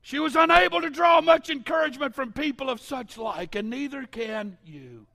She 0.00 0.20
was 0.20 0.36
unable 0.36 0.80
to 0.82 0.88
draw 0.88 1.20
much 1.20 1.50
encouragement 1.50 2.14
from 2.14 2.32
people 2.32 2.70
of 2.70 2.80
such 2.80 3.18
like, 3.18 3.56
and 3.56 3.68
neither 3.68 4.04
can 4.04 4.56
you. 4.64 5.06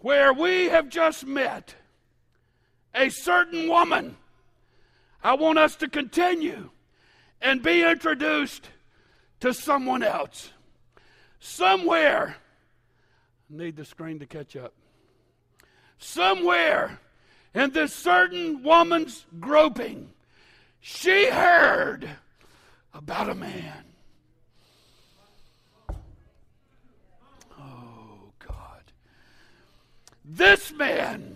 Where 0.00 0.34
we 0.34 0.66
have 0.66 0.90
just 0.90 1.26
met 1.26 1.74
a 2.96 3.10
certain 3.10 3.68
woman. 3.68 4.16
I 5.22 5.34
want 5.34 5.58
us 5.58 5.76
to 5.76 5.88
continue 5.88 6.70
and 7.40 7.62
be 7.62 7.82
introduced 7.82 8.70
to 9.40 9.52
someone 9.52 10.02
else. 10.02 10.50
Somewhere, 11.38 12.36
I 13.50 13.56
need 13.56 13.76
the 13.76 13.84
screen 13.84 14.18
to 14.20 14.26
catch 14.26 14.56
up. 14.56 14.72
Somewhere 15.98 16.98
in 17.54 17.70
this 17.72 17.92
certain 17.94 18.62
woman's 18.62 19.26
groping, 19.38 20.10
she 20.80 21.28
heard 21.30 22.08
about 22.94 23.28
a 23.28 23.34
man. 23.34 23.84
Oh, 27.58 28.32
God. 28.38 28.92
This 30.24 30.72
man 30.72 31.35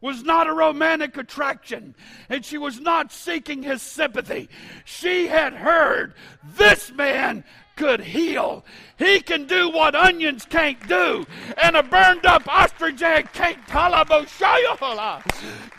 was 0.00 0.22
not 0.22 0.46
a 0.46 0.52
romantic 0.52 1.16
attraction, 1.16 1.94
and 2.28 2.44
she 2.44 2.58
was 2.58 2.80
not 2.80 3.12
seeking 3.12 3.62
his 3.62 3.82
sympathy. 3.82 4.48
She 4.84 5.26
had 5.26 5.52
heard 5.54 6.14
this 6.44 6.92
man 6.92 7.44
could 7.76 8.00
heal. 8.00 8.64
He 8.98 9.20
can 9.20 9.46
do 9.46 9.70
what 9.70 9.94
onions 9.94 10.44
can't 10.44 10.86
do, 10.88 11.26
and 11.62 11.76
a 11.76 11.82
burned 11.82 12.26
up 12.26 12.46
ostrich 12.48 13.00
egg 13.02 13.32
can't. 13.32 13.58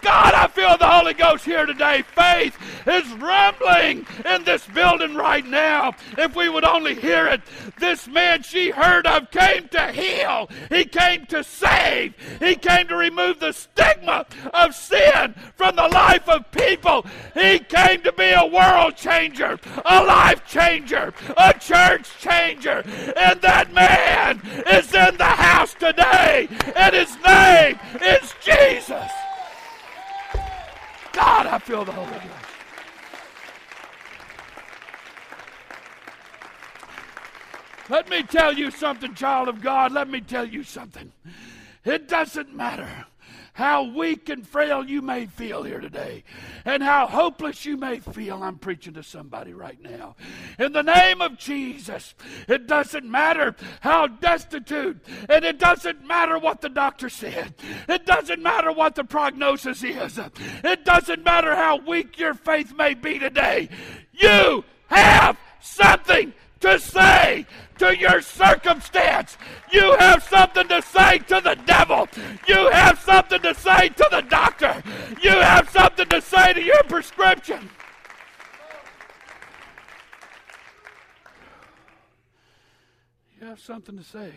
God, 0.02 0.34
I 0.34 0.48
feel 0.48 0.78
the 0.78 0.88
Holy 0.88 1.14
Ghost 1.14 1.44
here 1.44 1.66
today. 1.66 2.04
Faith 2.16 2.58
is 2.88 3.12
rumbling 3.14 4.06
in 4.26 4.44
this 4.44 4.66
building 4.68 5.16
right 5.16 5.46
now. 5.46 5.96
If 6.18 6.36
we 6.36 6.50
would 6.50 6.64
only 6.64 6.96
hear 6.96 7.28
it, 7.28 7.42
this 7.80 8.08
man 8.08 8.44
she 8.44 8.70
heard 8.70 9.06
of 9.06 9.30
came 9.32 9.68
to 9.70 9.92
heal. 9.92 10.50
He 10.70 10.86
came 10.86 11.26
to 11.28 11.44
save. 11.44 12.14
He 12.40 12.56
came 12.56 12.88
to 12.88 12.96
remove 12.96 13.40
the 13.40 13.52
stigma 13.52 14.26
of 14.54 14.76
sin 14.76 15.36
from 15.56 15.76
the 15.76 15.88
life 15.88 16.30
of 16.30 16.50
people. 16.52 17.06
He 17.34 17.60
came 17.60 18.02
to 18.04 18.14
be 18.14 18.32
a 18.32 18.46
world 18.46 18.96
changer, 18.96 19.60
a 19.84 20.04
life 20.04 20.46
changer, 20.48 21.14
a 21.38 21.54
church 21.54 22.10
changer. 22.20 22.84
And 23.16 23.42
that 23.42 23.74
man 23.74 24.42
is 24.72 24.94
in 24.94 25.18
the 25.18 25.24
house 25.24 25.74
today, 25.74 26.48
and 26.76 26.96
his 26.96 27.16
name 27.26 27.80
is 28.02 28.34
Jesus. 28.42 29.12
God, 31.14 31.48
I 31.48 31.60
feel 31.60 31.86
the 31.86 31.92
Holy 31.92 32.12
Ghost. 32.12 32.50
Let 37.90 38.10
me 38.10 38.22
tell 38.22 38.54
you 38.54 38.70
something, 38.70 39.16
child 39.16 39.48
of 39.48 39.62
God. 39.62 39.92
Let 39.92 40.10
me 40.10 40.22
tell 40.22 40.46
you 40.46 40.64
something. 40.64 41.12
It 41.84 42.08
doesn't 42.08 42.56
matter 42.56 43.06
how 43.60 43.84
weak 43.84 44.30
and 44.30 44.48
frail 44.48 44.86
you 44.86 45.02
may 45.02 45.26
feel 45.26 45.64
here 45.64 45.82
today, 45.82 46.24
and 46.64 46.82
how 46.82 47.06
hopeless 47.06 47.66
you 47.66 47.76
may 47.76 48.00
feel. 48.00 48.42
I'm 48.42 48.58
preaching 48.58 48.94
to 48.94 49.04
somebody 49.04 49.54
right 49.54 49.78
now. 49.82 50.16
In 50.58 50.72
the 50.72 50.82
name 50.82 51.22
of 51.22 51.38
Jesus, 51.38 52.16
it 52.48 52.68
doesn't 52.68 53.04
matter 53.04 53.58
how 53.82 54.08
destitute, 54.08 55.04
and 55.28 55.44
it 55.44 55.60
doesn't 55.60 56.08
matter 56.08 56.40
what 56.40 56.62
the 56.62 56.70
doctor 56.70 57.10
said, 57.10 57.54
it 57.90 58.06
doesn't 58.06 58.42
matter 58.42 58.72
what 58.72 58.96
the 58.96 59.04
prognosis 59.04 59.84
is, 59.84 60.18
it 60.64 60.86
doesn't 60.86 61.26
matter 61.26 61.54
how 61.54 61.76
weak 61.86 62.18
your 62.18 62.36
faith 62.36 62.74
may 62.78 62.94
be 62.94 63.20
today. 63.20 63.68
You 64.14 64.64
have 64.88 65.38
something 65.60 66.32
to 66.62 66.80
say 66.80 67.46
to 67.78 67.98
your 67.98 68.22
circumstance. 68.22 69.38
You 69.72 69.96
have 69.98 70.24
something 70.24 70.68
to 70.68 70.82
say 70.82 71.20
to 71.20 71.42
the 71.42 71.58
devil. 71.66 72.08
You 72.48 72.70
have 72.70 73.00
something 73.00 73.42
to 73.42 73.56
say 73.56 73.90
to 73.90 74.08
the 74.12 74.22
doctor. 74.22 74.84
You 75.22 75.32
have 75.32 75.70
something 75.70 76.08
to 76.10 76.22
say 76.22 76.54
to 76.54 76.62
your 76.62 76.84
prescription. 76.84 77.70
You 83.40 83.48
have 83.48 83.60
something 83.60 83.98
to 83.98 84.04
say. 84.04 84.34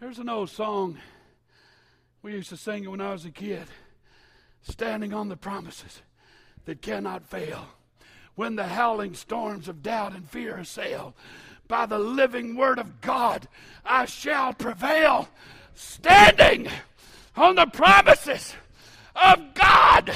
There's 0.00 0.18
an 0.18 0.28
old 0.28 0.50
song 0.50 0.98
We 2.22 2.32
used 2.32 2.48
to 2.50 2.56
sing 2.56 2.90
when 2.90 3.00
I 3.00 3.12
was 3.12 3.24
a 3.24 3.30
kid. 3.30 3.66
Standing 4.62 5.14
on 5.14 5.28
the 5.28 5.36
promises 5.36 6.02
that 6.66 6.82
cannot 6.82 7.24
fail. 7.24 7.66
When 8.40 8.56
the 8.56 8.68
howling 8.68 9.12
storms 9.16 9.68
of 9.68 9.82
doubt 9.82 10.14
and 10.14 10.26
fear 10.26 10.56
assail, 10.56 11.14
by 11.68 11.84
the 11.84 11.98
living 11.98 12.56
word 12.56 12.78
of 12.78 13.02
God, 13.02 13.46
I 13.84 14.06
shall 14.06 14.54
prevail. 14.54 15.28
Standing 15.74 16.66
on 17.36 17.56
the 17.56 17.66
promises 17.66 18.54
of 19.14 19.52
God. 19.52 20.10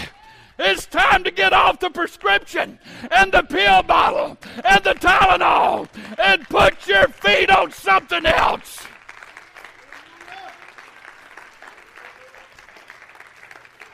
It's 0.58 0.86
time 0.86 1.22
to 1.24 1.30
get 1.30 1.52
off 1.52 1.80
the 1.80 1.90
prescription 1.90 2.78
and 3.10 3.30
the 3.30 3.42
pill 3.42 3.82
bottle 3.82 4.38
and 4.64 4.82
the 4.82 4.94
Tylenol 4.94 5.86
and 6.18 6.48
put 6.48 6.88
your 6.88 7.08
feet 7.08 7.50
on 7.50 7.72
something 7.72 8.24
else. 8.24 8.86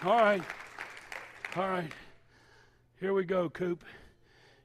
All 0.04 0.20
right. 0.20 0.42
All 1.56 1.68
right. 1.68 1.90
Here 3.00 3.12
we 3.12 3.24
go, 3.24 3.48
Coop. 3.48 3.82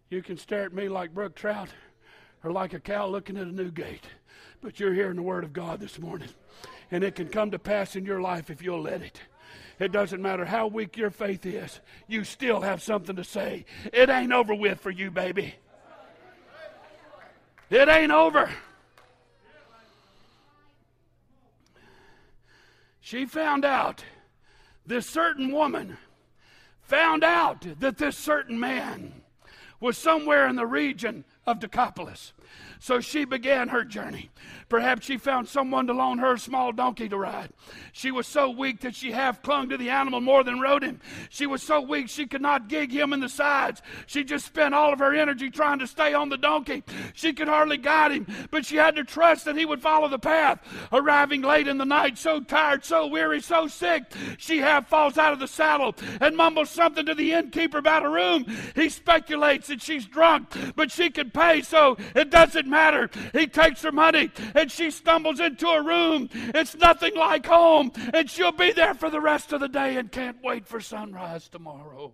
You 0.09 0.21
can 0.21 0.37
stare 0.37 0.65
at 0.65 0.73
me 0.73 0.87
like 0.87 1.13
Brook 1.13 1.35
Trout 1.35 1.69
or 2.43 2.51
like 2.51 2.73
a 2.73 2.79
cow 2.79 3.07
looking 3.07 3.37
at 3.37 3.47
a 3.47 3.51
new 3.51 3.71
gate, 3.71 4.05
but 4.61 4.79
you're 4.79 4.93
hearing 4.93 5.15
the 5.15 5.23
Word 5.23 5.43
of 5.43 5.53
God 5.53 5.79
this 5.79 5.99
morning. 5.99 6.29
And 6.91 7.03
it 7.03 7.15
can 7.15 7.27
come 7.27 7.51
to 7.51 7.59
pass 7.59 7.95
in 7.95 8.05
your 8.05 8.21
life 8.21 8.49
if 8.49 8.61
you'll 8.61 8.83
let 8.83 9.01
it. 9.01 9.19
It 9.79 9.91
doesn't 9.91 10.21
matter 10.21 10.45
how 10.45 10.67
weak 10.67 10.95
your 10.95 11.09
faith 11.09 11.45
is, 11.45 11.79
you 12.07 12.23
still 12.23 12.61
have 12.61 12.81
something 12.81 13.15
to 13.15 13.23
say. 13.23 13.65
It 13.91 14.09
ain't 14.09 14.31
over 14.31 14.53
with 14.53 14.79
for 14.79 14.91
you, 14.91 15.11
baby. 15.11 15.55
It 17.69 17.89
ain't 17.89 18.11
over. 18.11 18.49
She 23.01 23.25
found 23.25 23.65
out, 23.65 24.03
this 24.85 25.07
certain 25.07 25.51
woman 25.51 25.97
found 26.83 27.23
out 27.23 27.65
that 27.79 27.97
this 27.97 28.17
certain 28.17 28.59
man 28.59 29.21
was 29.85 29.97
somewhere 29.99 30.47
in 30.47 30.55
the 30.55 30.65
region 30.65 31.23
of 31.45 31.59
Decapolis. 31.59 32.33
So 32.85 32.99
she 32.99 33.25
began 33.25 33.69
her 33.69 33.83
journey. 33.83 34.29
Perhaps 34.69 35.07
she 35.07 35.17
found 35.17 35.47
someone 35.47 35.87
to 35.87 35.93
loan 35.93 36.19
her 36.19 36.33
a 36.33 36.39
small 36.39 36.71
donkey 36.71 37.09
to 37.09 37.17
ride. 37.17 37.49
She 37.93 38.11
was 38.11 38.27
so 38.27 38.51
weak 38.51 38.81
that 38.81 38.93
she 38.93 39.11
half 39.11 39.41
clung 39.41 39.69
to 39.69 39.77
the 39.77 39.89
animal 39.89 40.21
more 40.21 40.43
than 40.43 40.59
rode 40.59 40.83
him. 40.83 40.99
She 41.29 41.47
was 41.47 41.63
so 41.63 41.81
weak 41.81 42.09
she 42.09 42.27
could 42.27 42.43
not 42.43 42.67
gig 42.67 42.91
him 42.91 43.11
in 43.11 43.21
the 43.21 43.29
sides. 43.29 43.81
She 44.05 44.23
just 44.23 44.45
spent 44.45 44.75
all 44.75 44.93
of 44.93 44.99
her 44.99 45.15
energy 45.15 45.49
trying 45.49 45.79
to 45.79 45.87
stay 45.87 46.13
on 46.13 46.29
the 46.29 46.37
donkey. 46.37 46.83
She 47.15 47.33
could 47.33 47.47
hardly 47.47 47.77
guide 47.77 48.11
him, 48.11 48.27
but 48.51 48.67
she 48.67 48.75
had 48.75 48.95
to 48.97 49.03
trust 49.03 49.45
that 49.45 49.57
he 49.57 49.65
would 49.65 49.81
follow 49.81 50.07
the 50.07 50.19
path. 50.19 50.59
Arriving 50.91 51.41
late 51.41 51.67
in 51.67 51.79
the 51.79 51.85
night, 51.85 52.19
so 52.19 52.39
tired, 52.39 52.85
so 52.85 53.07
weary, 53.07 53.41
so 53.41 53.67
sick, 53.67 54.03
she 54.37 54.59
half 54.59 54.87
falls 54.87 55.17
out 55.17 55.33
of 55.33 55.39
the 55.39 55.47
saddle 55.47 55.95
and 56.21 56.37
mumbles 56.37 56.69
something 56.69 57.07
to 57.07 57.15
the 57.15 57.33
innkeeper 57.33 57.79
about 57.79 58.05
a 58.05 58.09
room. 58.09 58.45
He 58.75 58.89
speculates 58.89 59.69
that 59.69 59.81
she's 59.81 60.05
drunk, 60.05 60.49
but 60.75 60.91
she 60.91 61.09
could 61.09 61.33
pay, 61.33 61.63
so 61.63 61.97
it 62.15 62.29
doesn't 62.29 62.74
matter. 62.75 63.09
He 63.33 63.47
takes 63.47 63.81
her 63.83 63.91
money 63.91 64.31
and 64.53 64.69
she 64.69 64.91
stumbles 64.91 65.39
into 65.39 65.67
a 65.67 65.81
room. 65.81 66.29
It's 66.33 66.75
nothing 66.75 67.15
like 67.15 67.45
home, 67.45 67.91
and 68.13 68.29
she'll 68.29 68.51
be 68.51 68.71
there 68.73 68.93
for 68.93 69.09
the 69.09 69.21
rest 69.21 69.53
of 69.53 69.61
the 69.61 69.69
day 69.69 69.95
and 69.95 70.11
can't 70.11 70.43
wait 70.43 70.67
for 70.67 70.81
sunrise 70.81 71.47
tomorrow. 71.47 72.11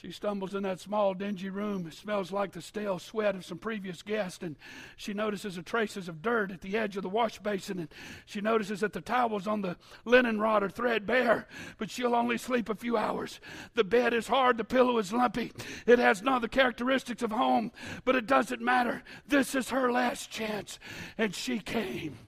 She 0.00 0.12
stumbles 0.12 0.54
in 0.54 0.62
that 0.62 0.78
small, 0.78 1.12
dingy 1.12 1.50
room. 1.50 1.84
It 1.84 1.92
smells 1.92 2.30
like 2.30 2.52
the 2.52 2.62
stale 2.62 3.00
sweat 3.00 3.34
of 3.34 3.44
some 3.44 3.58
previous 3.58 4.00
guest, 4.00 4.44
and 4.44 4.54
she 4.96 5.12
notices 5.12 5.56
the 5.56 5.62
traces 5.62 6.08
of 6.08 6.22
dirt 6.22 6.52
at 6.52 6.60
the 6.60 6.76
edge 6.76 6.96
of 6.96 7.02
the 7.02 7.08
wash 7.08 7.40
basin, 7.40 7.80
and 7.80 7.88
she 8.24 8.40
notices 8.40 8.78
that 8.78 8.92
the 8.92 9.00
towels 9.00 9.48
on 9.48 9.60
the 9.60 9.76
linen 10.04 10.38
rod 10.38 10.62
are 10.62 10.68
threadbare, 10.68 11.48
but 11.78 11.90
she'll 11.90 12.14
only 12.14 12.38
sleep 12.38 12.68
a 12.68 12.76
few 12.76 12.96
hours. 12.96 13.40
The 13.74 13.82
bed 13.82 14.14
is 14.14 14.28
hard, 14.28 14.56
the 14.56 14.62
pillow 14.62 14.98
is 14.98 15.12
lumpy. 15.12 15.50
It 15.84 15.98
has 15.98 16.22
none 16.22 16.36
of 16.36 16.42
the 16.42 16.48
characteristics 16.48 17.24
of 17.24 17.32
home, 17.32 17.72
but 18.04 18.14
it 18.14 18.28
doesn't 18.28 18.62
matter. 18.62 19.02
This 19.26 19.56
is 19.56 19.70
her 19.70 19.90
last 19.90 20.30
chance, 20.30 20.78
and 21.16 21.34
she 21.34 21.58
came 21.58 22.18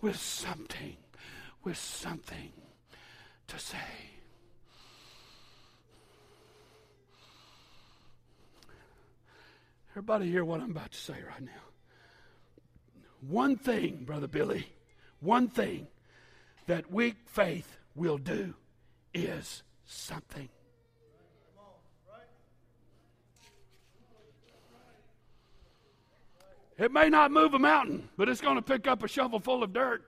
with 0.00 0.14
something, 0.14 0.96
with 1.64 1.76
something 1.76 2.52
to 3.48 3.58
say. 3.58 4.15
Everybody 9.96 10.30
hear 10.30 10.44
what 10.44 10.60
I'm 10.60 10.72
about 10.72 10.92
to 10.92 10.98
say 10.98 11.14
right 11.14 11.40
now. 11.40 11.50
One 13.26 13.56
thing, 13.56 14.04
Brother 14.04 14.26
Billy, 14.26 14.66
one 15.20 15.48
thing 15.48 15.86
that 16.66 16.92
weak 16.92 17.16
faith 17.24 17.78
will 17.94 18.18
do 18.18 18.52
is 19.14 19.62
something. 19.86 20.50
It 26.76 26.92
may 26.92 27.08
not 27.08 27.30
move 27.30 27.54
a 27.54 27.58
mountain, 27.58 28.10
but 28.18 28.28
it's 28.28 28.42
going 28.42 28.56
to 28.56 28.62
pick 28.62 28.86
up 28.86 29.02
a 29.02 29.08
shovel 29.08 29.40
full 29.40 29.62
of 29.62 29.72
dirt. 29.72 30.02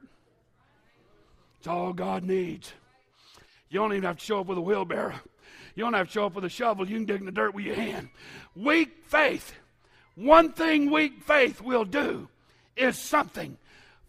It's 1.61 1.67
all 1.67 1.95
God 1.95 2.25
needs. 2.25 2.75
You 3.71 3.81
don't 3.81 3.95
even 3.95 4.05
have 4.05 4.19
to 4.19 4.25
show 4.25 4.41
up 4.41 4.49
with 4.49 4.59
a 4.59 4.61
wheelbarrow. 4.61 5.19
You 5.75 5.85
don't 5.85 5.95
have 5.95 6.09
to 6.09 6.13
show 6.13 6.27
up 6.27 6.35
with 6.35 6.45
a 6.45 6.51
shovel. 6.51 6.87
You 6.87 6.97
can 6.97 7.07
dig 7.07 7.21
in 7.21 7.25
the 7.25 7.33
dirt 7.33 7.55
with 7.55 7.65
your 7.65 7.75
hand. 7.75 8.11
Weak 8.55 8.91
faith 9.07 9.55
one 10.19 10.53
thing 10.53 10.91
weak 10.91 11.23
faith 11.23 11.61
will 11.61 11.85
do 11.85 12.29
is 12.77 12.99
something. 12.99 13.57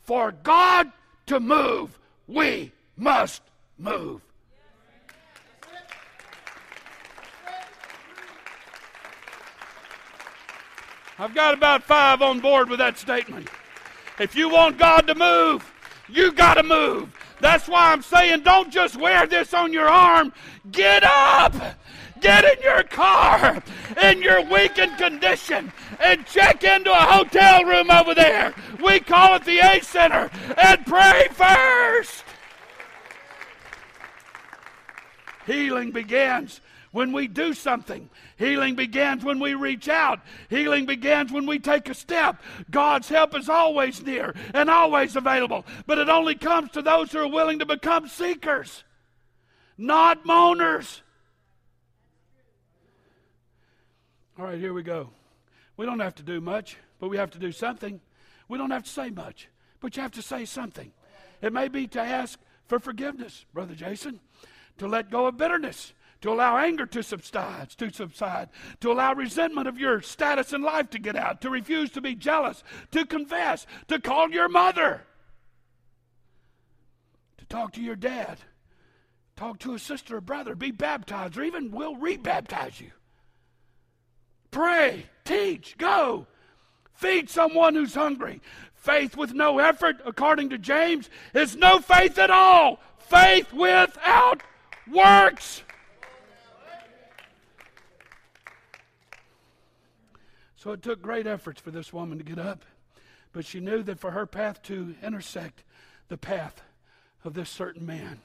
For 0.01 0.31
God 0.31 0.91
to 1.27 1.39
move, 1.39 1.97
we 2.27 2.71
must 2.97 3.43
move. 3.77 4.21
I've 11.19 11.35
got 11.35 11.53
about 11.53 11.83
five 11.83 12.21
on 12.21 12.39
board 12.39 12.69
with 12.69 12.79
that 12.79 12.97
statement. 12.97 13.47
If 14.19 14.35
you 14.35 14.49
want 14.49 14.79
God 14.79 15.05
to 15.07 15.15
move, 15.15 15.69
you 16.07 16.31
got 16.31 16.55
to 16.55 16.63
move. 16.63 17.15
That's 17.39 17.67
why 17.67 17.91
I'm 17.91 18.01
saying 18.01 18.41
don't 18.41 18.71
just 18.71 18.95
wear 18.95 19.27
this 19.27 19.53
on 19.53 19.71
your 19.71 19.87
arm. 19.87 20.33
Get 20.71 21.03
up. 21.03 21.53
Get 22.21 22.45
in 22.45 22.63
your 22.63 22.83
car 22.83 23.61
in 24.01 24.21
your 24.21 24.41
weakened 24.43 24.97
condition 24.97 25.71
and 25.99 26.25
check 26.25 26.63
into 26.63 26.91
a 26.91 26.95
hotel 26.95 27.63
room 27.63 27.89
over 27.89 28.13
there. 28.13 28.53
We 28.83 28.99
call 28.99 29.35
it 29.35 29.45
the 29.45 29.59
A 29.59 29.81
Center 29.81 30.29
and 30.57 30.85
pray 30.85 31.27
first. 31.31 32.23
Healing 35.45 35.91
begins 35.91 36.61
when 36.91 37.11
we 37.11 37.27
do 37.27 37.53
something. 37.53 38.09
Healing 38.37 38.75
begins 38.75 39.23
when 39.23 39.39
we 39.39 39.53
reach 39.53 39.89
out. 39.89 40.19
Healing 40.49 40.85
begins 40.85 41.31
when 41.31 41.45
we 41.45 41.59
take 41.59 41.89
a 41.89 41.93
step. 41.93 42.41
God's 42.69 43.09
help 43.09 43.35
is 43.35 43.49
always 43.49 44.03
near 44.03 44.33
and 44.53 44.69
always 44.69 45.15
available, 45.15 45.65
but 45.85 45.97
it 45.97 46.09
only 46.09 46.35
comes 46.35 46.71
to 46.71 46.81
those 46.81 47.11
who 47.11 47.19
are 47.19 47.27
willing 47.27 47.59
to 47.59 47.65
become 47.65 48.07
seekers, 48.07 48.83
not 49.77 50.25
moaners. 50.25 51.01
All 54.39 54.45
right, 54.45 54.57
here 54.57 54.73
we 54.73 54.83
go. 54.83 55.09
We 55.75 55.85
don't 55.85 55.99
have 55.99 56.15
to 56.15 56.23
do 56.23 56.39
much, 56.39 56.77
but 56.97 57.09
we 57.09 57.17
have 57.17 57.31
to 57.31 57.39
do 57.39 57.51
something. 57.51 57.99
We 58.47 58.57
don't 58.57 58.71
have 58.71 58.83
to 58.83 58.89
say 58.89 59.09
much, 59.09 59.49
but 59.81 59.97
you 59.97 60.01
have 60.01 60.13
to 60.13 60.21
say 60.21 60.45
something. 60.45 60.93
It 61.41 61.51
may 61.51 61.67
be 61.67 61.87
to 61.87 61.99
ask 61.99 62.39
for 62.65 62.79
forgiveness, 62.79 63.45
Brother 63.53 63.75
Jason, 63.75 64.21
to 64.77 64.87
let 64.87 65.11
go 65.11 65.27
of 65.27 65.35
bitterness, 65.35 65.91
to 66.21 66.31
allow 66.31 66.55
anger 66.55 66.85
to 66.85 67.03
subside, 67.03 67.71
to 67.71 67.91
subside, 67.91 68.47
to 68.79 68.93
allow 68.93 69.13
resentment 69.13 69.67
of 69.67 69.77
your 69.77 70.01
status 70.01 70.53
in 70.53 70.61
life 70.61 70.89
to 70.91 70.99
get 70.99 71.17
out, 71.17 71.41
to 71.41 71.49
refuse 71.49 71.89
to 71.91 72.01
be 72.01 72.15
jealous, 72.15 72.63
to 72.91 73.05
confess, 73.05 73.67
to 73.89 73.99
call 73.99 74.31
your 74.31 74.47
mother, 74.47 75.01
to 77.37 77.45
talk 77.45 77.73
to 77.73 77.81
your 77.81 77.97
dad, 77.97 78.37
talk 79.35 79.59
to 79.59 79.73
a 79.73 79.79
sister 79.79 80.15
or 80.15 80.21
brother, 80.21 80.55
be 80.55 80.71
baptized, 80.71 81.37
or 81.37 81.43
even 81.43 81.71
we'll 81.71 81.97
rebaptize 81.97 82.79
you. 82.79 82.91
Pray, 84.51 85.05
teach, 85.25 85.77
go. 85.77 86.27
Feed 86.93 87.29
someone 87.29 87.75
who's 87.75 87.95
hungry. 87.95 88.41
Faith 88.73 89.15
with 89.15 89.33
no 89.33 89.59
effort, 89.59 89.97
according 90.05 90.49
to 90.49 90.57
James, 90.57 91.09
is 91.33 91.55
no 91.55 91.79
faith 91.79 92.17
at 92.17 92.31
all. 92.31 92.79
Faith 92.97 93.53
without 93.53 94.41
works. 94.91 95.63
So 100.55 100.71
it 100.71 100.81
took 100.81 101.01
great 101.01 101.25
efforts 101.25 101.61
for 101.61 101.71
this 101.71 101.93
woman 101.93 102.17
to 102.17 102.23
get 102.23 102.37
up. 102.39 102.65
But 103.31 103.45
she 103.45 103.59
knew 103.59 103.83
that 103.83 103.99
for 103.99 104.11
her 104.11 104.25
path 104.25 104.61
to 104.63 104.95
intersect 105.01 105.63
the 106.09 106.17
path 106.17 106.61
of 107.23 107.33
this 107.33 107.49
certain 107.49 107.85
man, 107.85 108.19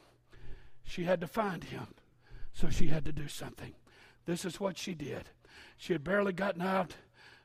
she 0.85 1.05
had 1.05 1.21
to 1.21 1.27
find 1.27 1.65
him. 1.65 1.89
So 2.53 2.71
she 2.71 2.89
had 2.89 3.05
to 3.05 3.13
do 3.13 3.29
something. 3.29 3.75
This 4.27 4.45
is 4.45 4.59
what 4.59 4.79
she 4.79 4.95
did. 4.95 5.31
She 5.77 5.93
had 5.93 6.05
barely 6.05 6.33
gotten 6.33 6.63
out 6.63 6.95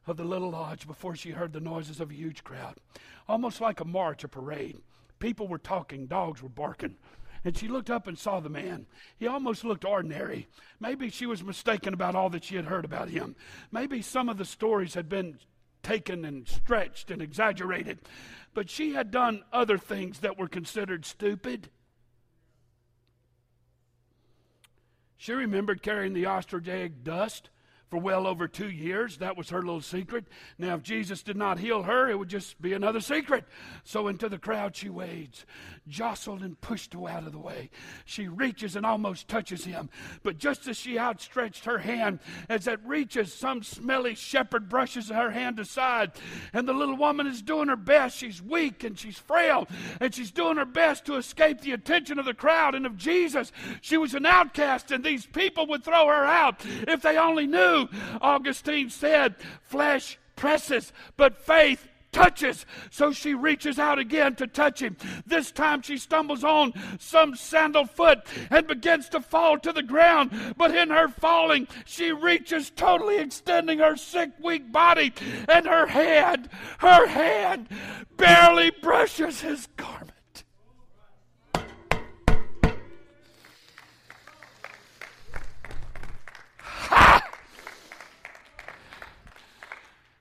of 0.08 0.18
the 0.18 0.24
little 0.24 0.52
lodge 0.52 0.88
before 0.88 1.16
she 1.16 1.32
heard 1.32 1.54
the 1.54 1.60
noises 1.60 2.00
of 2.00 2.12
a 2.12 2.16
huge 2.16 2.44
crowd, 2.44 2.76
almost 3.28 3.62
like 3.62 3.80
a 3.80 3.86
march, 3.86 4.24
a 4.24 4.28
parade. 4.28 4.82
People 5.20 5.48
were 5.48 5.58
talking, 5.58 6.08
dogs 6.08 6.42
were 6.42 6.50
barking. 6.50 6.96
And 7.46 7.58
she 7.58 7.68
looked 7.68 7.90
up 7.90 8.08
and 8.08 8.18
saw 8.18 8.40
the 8.40 8.50
man. 8.50 8.86
He 9.18 9.28
almost 9.28 9.64
looked 9.64 9.86
ordinary. 9.86 10.48
Maybe 10.80 11.10
she 11.10 11.26
was 11.26 11.44
mistaken 11.44 11.94
about 11.94 12.16
all 12.16 12.30
that 12.32 12.44
she 12.44 12.56
had 12.56 12.66
heard 12.66 12.84
about 12.84 13.10
him. 13.10 13.36
Maybe 13.72 14.02
some 14.02 14.28
of 14.28 14.38
the 14.38 14.46
stories 14.46 14.94
had 14.94 15.08
been 15.08 15.40
taken 15.82 16.26
and 16.26 16.48
stretched 16.48 17.12
and 17.12 17.22
exaggerated. 17.22 18.00
But 18.54 18.70
she 18.70 18.94
had 18.94 19.12
done 19.12 19.44
other 19.54 19.78
things 19.78 20.20
that 20.20 20.38
were 20.38 20.50
considered 20.50 21.06
stupid. 21.06 21.70
She 25.16 25.32
remembered 25.32 25.82
carrying 25.82 26.14
the 26.14 26.26
ostrich 26.26 26.68
egg 26.68 27.04
dust 27.04 27.50
for 27.90 27.98
well 27.98 28.28
over 28.28 28.48
two 28.48 28.70
years. 28.70 29.18
That 29.18 29.38
was 29.38 29.50
her 29.50 29.62
little 29.62 29.82
secret. 29.82 30.26
Now, 30.58 30.76
if 30.76 30.84
Jesus 30.84 31.24
did 31.24 31.38
not 31.38 31.60
heal 31.60 31.84
her, 31.84 32.10
it 32.10 32.18
would 32.18 32.30
just 32.30 32.62
be 32.62 32.74
another 32.74 33.00
secret. 33.00 33.46
So 33.84 34.08
into 34.08 34.30
the 34.30 34.38
crowd 34.38 34.76
she 34.76 34.90
wades, 34.90 35.46
jostled 35.88 36.42
and 36.42 36.60
pushed 36.60 36.96
out 36.96 37.26
of 37.26 37.32
the 37.32 37.40
way. 37.40 37.70
She 38.06 38.28
reaches 38.28 38.76
and 38.76 38.86
almost 38.86 39.28
touches 39.28 39.66
him. 39.66 39.90
But 40.24 40.38
just 40.38 40.68
as 40.68 40.78
she 40.78 40.98
outstretched 41.00 41.66
her 41.66 41.80
hand, 41.80 42.20
as 42.48 42.68
it 42.68 42.80
reaches, 42.84 43.34
some 43.34 43.64
smelly 43.64 44.16
shepherd 44.16 44.70
brushes 44.70 45.10
her 45.10 45.32
hand 45.32 45.60
aside. 45.60 46.12
And 46.54 46.68
the 46.68 46.74
little 46.74 46.98
woman 46.98 47.28
is 47.28 47.42
doing 47.42 47.70
her 47.70 47.76
best. 47.76 48.18
She's 48.18 48.42
weak 48.42 48.84
and 48.84 48.98
she's 48.98 49.18
frail, 49.18 49.68
and 50.00 50.14
she's 50.14 50.32
doing 50.32 50.58
her 50.58 50.66
best 50.66 51.06
to 51.06 51.16
escape 51.16 51.62
the 51.62 51.74
attention 51.74 52.20
of 52.20 52.26
the 52.26 52.34
crowd 52.34 52.76
and 52.76 52.86
of 52.86 52.98
Jesus. 52.98 53.52
She 53.82 53.98
was 53.98 54.14
an 54.14 54.26
outcast, 54.26 54.92
and 54.92 55.04
these 55.04 55.26
people 55.26 55.68
would 55.68 55.84
throw 55.84 56.08
her 56.08 56.26
out 56.26 56.66
if 56.66 57.02
they 57.02 57.18
only 57.18 57.48
knew 57.48 57.79
Augustine 58.22 58.90
said, 58.90 59.36
flesh 59.62 60.18
presses, 60.36 60.92
but 61.16 61.38
faith 61.38 61.88
touches. 62.12 62.66
So 62.90 63.12
she 63.12 63.34
reaches 63.34 63.78
out 63.78 64.00
again 64.00 64.36
to 64.36 64.48
touch 64.48 64.82
him. 64.82 64.98
This 65.26 65.52
time 65.52 65.82
she 65.82 65.98
stumbles 65.98 66.44
on 66.44 66.74
some 67.00 67.36
sandal 67.36 67.86
foot 67.86 68.22
and 68.50 68.68
begins 68.68 69.10
to 69.10 69.22
fall 69.22 69.60
to 69.60 69.72
the 69.72 69.84
ground. 69.84 70.56
But 70.58 70.76
in 70.76 70.90
her 70.90 71.08
falling, 71.08 71.68
she 71.86 72.12
reaches, 72.12 72.72
totally 72.72 73.20
extending 73.20 73.80
her 73.80 73.96
sick, 73.96 74.32
weak 74.42 74.72
body, 74.72 75.14
and 75.48 75.66
her 75.66 75.88
hand, 75.88 76.50
her 76.80 77.08
hand 77.08 77.68
barely 78.18 78.72
brushes 78.82 79.42
his 79.42 79.68
garment. 79.78 80.14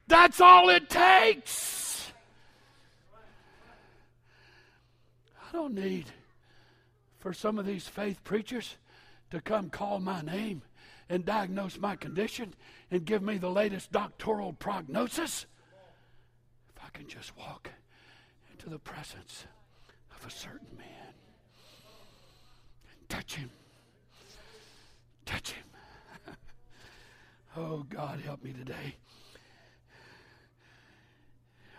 That's 0.09 0.40
all 0.40 0.71
it 0.71 0.88
takes. 0.88 2.11
I 5.47 5.53
don't 5.53 5.75
need 5.75 6.07
for 7.18 7.35
some 7.35 7.59
of 7.59 7.66
these 7.66 7.87
faith 7.87 8.25
preachers 8.25 8.77
to 9.31 9.40
come 9.42 9.68
call 9.68 10.01
my 10.01 10.23
name 10.23 10.62
and 11.11 11.25
diagnose 11.27 11.79
my 11.79 11.94
condition 11.94 12.55
and 12.90 13.05
give 13.05 13.23
me 13.23 13.37
the 13.37 13.51
latest 13.51 13.92
doctoral 13.92 14.55
prognosis. 14.55 15.44
If 16.75 16.83
I 16.83 16.88
can 16.97 17.07
just 17.07 17.37
walk 17.37 17.71
into 18.51 18.71
the 18.71 18.79
presence 18.79 19.44
of 20.16 20.27
a 20.27 20.31
certain 20.31 20.77
man 20.79 21.12
and 22.90 23.09
touch 23.11 23.35
him, 23.35 23.51
touch 25.27 25.51
him. 25.51 25.64
oh, 27.57 27.85
God, 27.90 28.21
help 28.21 28.42
me 28.42 28.53
today 28.53 28.94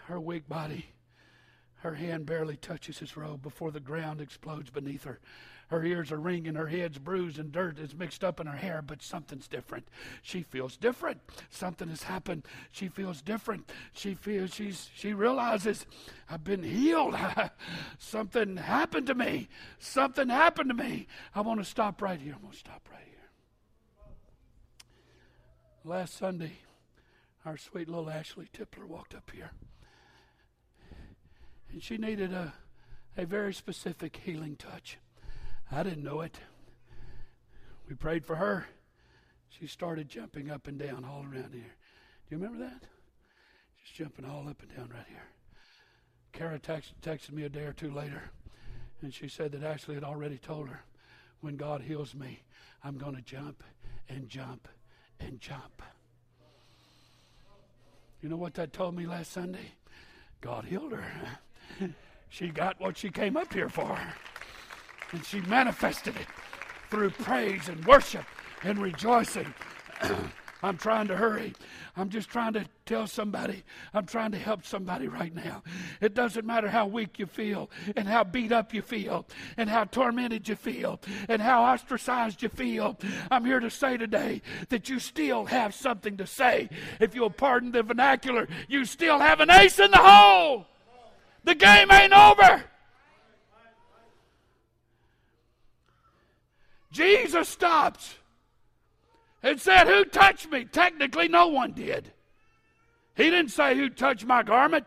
her 0.10 0.20
weak 0.20 0.50
body. 0.50 0.88
Her 1.78 1.96
hand 1.96 2.26
barely 2.26 2.58
touches 2.58 3.00
his 3.00 3.16
robe 3.16 3.42
before 3.42 3.72
the 3.72 3.80
ground 3.80 4.20
explodes 4.20 4.70
beneath 4.70 5.06
her. 5.06 5.20
Her 5.70 5.86
ears 5.86 6.12
are 6.12 6.20
ringing, 6.20 6.56
her 6.56 6.68
head's 6.68 6.98
bruised, 6.98 7.38
and 7.38 7.52
dirt 7.52 7.78
is 7.78 7.96
mixed 7.96 8.24
up 8.24 8.40
in 8.40 8.48
her 8.48 8.58
hair, 8.58 8.82
but 8.82 9.04
something's 9.04 9.48
different. 9.48 9.88
She 10.24 10.42
feels 10.42 10.76
different. 10.76 11.22
Something 11.52 11.90
has 11.90 12.04
happened. 12.04 12.44
She 12.72 12.88
feels 12.88 13.22
different. 13.22 13.72
She 13.94 14.16
feels 14.16 14.54
she's 14.54 14.90
she 14.96 15.14
realizes 15.14 15.86
I've 16.28 16.44
been 16.44 16.64
healed. 16.64 17.16
Something 18.00 18.58
happened 18.58 19.06
to 19.08 19.16
me. 19.16 19.48
Something 19.78 20.30
happened 20.30 20.72
to 20.72 20.76
me. 20.76 21.08
I 21.36 21.42
want 21.42 21.60
to 21.60 21.66
stop 21.66 22.02
right 22.02 22.20
here. 22.20 22.36
I'm 22.36 22.50
to 22.50 22.58
stop 22.58 22.90
right 22.92 23.06
here. 23.06 23.30
Last 25.86 26.18
Sunday, 26.18 26.54
our 27.46 27.58
sweet 27.58 27.88
little 27.88 28.10
Ashley 28.10 28.50
Tippler 28.52 28.88
walked 28.88 29.14
up 29.14 29.32
here. 29.34 29.52
And 31.72 31.84
she 31.84 31.98
needed 31.98 32.34
a, 32.34 32.54
a 33.18 33.26
very 33.26 33.54
specific 33.54 34.20
healing 34.24 34.56
touch. 34.56 34.98
I 35.72 35.84
didn't 35.84 36.04
know 36.04 36.22
it. 36.22 36.40
We 37.88 37.96
prayed 37.96 38.26
for 38.26 38.36
her. 38.36 38.68
She 39.50 39.68
started 39.68 40.10
jumping 40.10 40.50
up 40.50 40.68
and 40.68 40.80
down 40.80 41.06
all 41.06 41.22
around 41.22 41.54
here. 41.54 41.76
Do 42.30 42.36
you 42.36 42.38
remember 42.38 42.60
that? 42.66 42.84
Just 43.84 43.96
jumping 43.96 44.26
all 44.26 44.48
up 44.48 44.62
and 44.62 44.76
down 44.76 44.90
right 44.90 45.08
here. 45.08 45.28
Kara 46.32 46.60
text, 46.60 46.94
texted 47.02 47.32
me 47.32 47.44
a 47.44 47.50
day 47.50 47.64
or 47.64 47.74
two 47.74 47.92
later, 47.92 48.32
and 49.02 49.14
she 49.14 49.28
said 49.28 49.52
that 49.52 49.64
Ashley 49.64 49.96
had 49.96 50.04
already 50.04 50.38
told 50.38 50.70
her, 50.70 50.82
when 51.42 51.56
God 51.56 51.82
heals 51.82 52.14
me, 52.14 52.44
I'm 52.84 52.98
going 52.98 53.16
to 53.16 53.22
jump 53.22 53.64
and 54.08 54.30
jump 54.30 54.68
and 55.20 55.40
jump. 55.40 55.82
You 58.22 58.30
know 58.30 58.38
what 58.38 58.54
that 58.56 58.74
told 58.74 58.96
me 58.96 59.06
last 59.06 59.32
Sunday? 59.32 59.74
God 60.42 60.66
healed 60.66 60.92
her 60.92 61.40
she 62.30 62.50
got 62.50 62.80
what 62.80 62.98
she 62.98 63.10
came 63.10 63.38
up 63.38 63.54
here 63.54 63.70
for. 63.70 64.00
And 65.12 65.26
she 65.26 65.42
manifested 65.42 66.16
it 66.16 66.28
through 66.90 67.12
praise 67.12 67.70
and 67.70 67.84
worship 67.86 68.26
and 68.64 68.80
rejoicing. 68.80 69.54
I'm 70.62 70.78
trying 70.78 71.08
to 71.08 71.16
hurry. 71.16 71.54
I'm 71.96 72.10
just 72.10 72.30
trying 72.30 72.54
to 72.54 72.66
tell 72.86 73.08
somebody. 73.08 73.64
I'm 73.94 74.06
trying 74.06 74.32
to 74.32 74.38
help 74.38 74.66
somebody 74.66 75.08
right 75.08 75.34
now. 75.34 75.64
It 76.02 76.14
doesn't 76.14 76.46
matter 76.46 76.68
how 76.68 76.86
weak 76.86 77.18
you 77.18 77.26
feel, 77.26 77.70
and 77.96 78.08
how 78.08 78.24
beat 78.26 78.52
up 78.52 78.74
you 78.74 78.82
feel, 78.82 79.26
and 79.58 79.70
how 79.70 79.86
tormented 79.86 80.48
you 80.50 80.56
feel, 80.56 81.00
and 81.30 81.42
how 81.42 81.64
ostracized 81.64 82.44
you 82.44 82.50
feel. 82.50 82.98
I'm 83.32 83.46
here 83.46 83.60
to 83.60 83.70
say 83.70 83.96
today 83.96 84.42
that 84.68 84.90
you 84.90 85.00
still 85.00 85.46
have 85.46 85.74
something 85.74 86.18
to 86.18 86.28
say. 86.28 86.70
If 87.00 87.16
you'll 87.16 87.30
pardon 87.30 87.72
the 87.72 87.84
vernacular, 87.84 88.48
you 88.68 88.84
still 88.86 89.20
have 89.20 89.40
an 89.40 89.50
ace 89.50 89.80
in 89.80 89.92
the 89.92 89.98
hole. 89.98 90.68
The 91.44 91.56
game 91.56 91.92
ain't 91.92 92.14
over. 92.14 92.64
Jesus 96.92 97.48
stopped 97.48 98.18
and 99.44 99.60
said, 99.60 99.88
Who 99.88 100.06
touched 100.06 100.52
me? 100.52 100.66
Technically, 100.66 101.28
no 101.28 101.48
one 101.48 101.72
did. 101.72 102.12
He 103.16 103.24
didn't 103.26 103.52
say, 103.52 103.76
Who 103.76 103.90
touched 103.90 104.26
my 104.26 104.44
garment? 104.44 104.86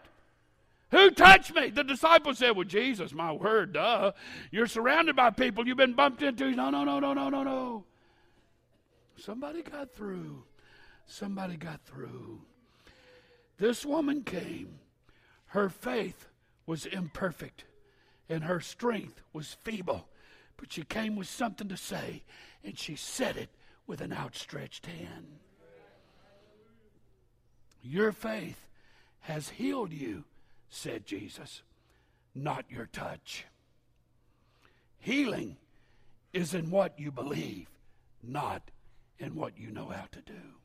Who 0.90 1.10
touched 1.10 1.54
me? 1.54 1.70
The 1.70 1.84
disciples 1.84 2.38
said, 2.38 2.56
Well, 2.56 2.64
Jesus, 2.64 3.14
my 3.14 3.32
word, 3.32 3.72
duh. 3.72 4.12
You're 4.50 4.66
surrounded 4.66 5.16
by 5.16 5.30
people 5.30 5.66
you've 5.66 5.76
been 5.76 5.94
bumped 5.94 6.22
into. 6.22 6.50
No, 6.50 6.70
no, 6.70 6.84
no, 6.84 7.00
no, 7.00 7.14
no, 7.14 7.28
no, 7.28 7.42
no. 7.42 7.84
Somebody 9.16 9.62
got 9.62 9.94
through. 9.94 10.42
Somebody 11.06 11.56
got 11.56 11.80
through. 11.84 12.40
This 13.58 13.86
woman 13.86 14.22
came. 14.22 14.78
Her 15.46 15.68
faith 15.68 16.26
was 16.66 16.86
imperfect 16.86 17.64
and 18.28 18.44
her 18.44 18.60
strength 18.60 19.20
was 19.32 19.56
feeble. 19.62 20.08
But 20.56 20.72
she 20.72 20.84
came 20.84 21.16
with 21.16 21.28
something 21.28 21.68
to 21.68 21.76
say, 21.76 22.22
and 22.64 22.78
she 22.78 22.96
said 22.96 23.36
it 23.36 23.50
with 23.86 24.00
an 24.00 24.12
outstretched 24.12 24.86
hand. 24.86 25.26
Your 27.82 28.12
faith 28.12 28.66
has 29.20 29.50
healed 29.50 29.92
you, 29.92 30.24
said 30.70 31.04
Jesus, 31.04 31.62
not 32.34 32.64
your 32.70 32.86
touch. 32.86 33.44
Healing 34.98 35.56
is 36.32 36.54
in 36.54 36.70
what 36.70 36.98
you 36.98 37.10
believe, 37.10 37.66
not 38.22 38.70
in 39.18 39.34
what 39.34 39.58
you 39.58 39.70
know 39.72 39.88
how 39.88 40.06
to 40.12 40.20
do. 40.20 40.61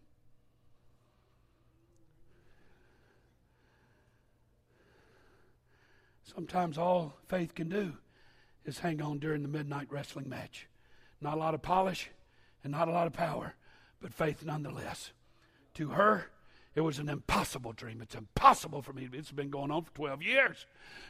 Sometimes 6.36 6.78
all 6.78 7.16
faith 7.28 7.56
can 7.56 7.70
do 7.70 7.94
is 8.66 8.80
hang 8.80 9.02
on 9.02 9.20
during 9.20 9.44
the 9.44 9.48
midnight 9.48 9.88
wrestling 9.90 10.28
match. 10.28 10.68
Not 11.22 11.36
a 11.36 11.40
lot 11.40 11.54
of 11.54 11.62
polish 11.62 12.10
and 12.64 12.72
not 12.72 12.90
a 12.90 12.92
lot 12.92 13.08
of 13.08 13.14
power, 13.14 13.56
but 14.02 14.14
faith 14.14 14.44
nonetheless. 14.46 15.12
To 15.76 15.90
her, 15.90 16.30
it 16.76 16.82
was 16.82 17.00
an 17.00 17.08
impossible 17.08 17.72
dream. 17.72 18.02
It's 18.02 18.14
impossible 18.14 18.82
for 18.82 18.94
me. 18.94 19.08
It's 19.14 19.32
been 19.32 19.50
going 19.50 19.72
on 19.72 19.84
for 19.84 19.94
12 19.94 20.22
years. 20.22 20.66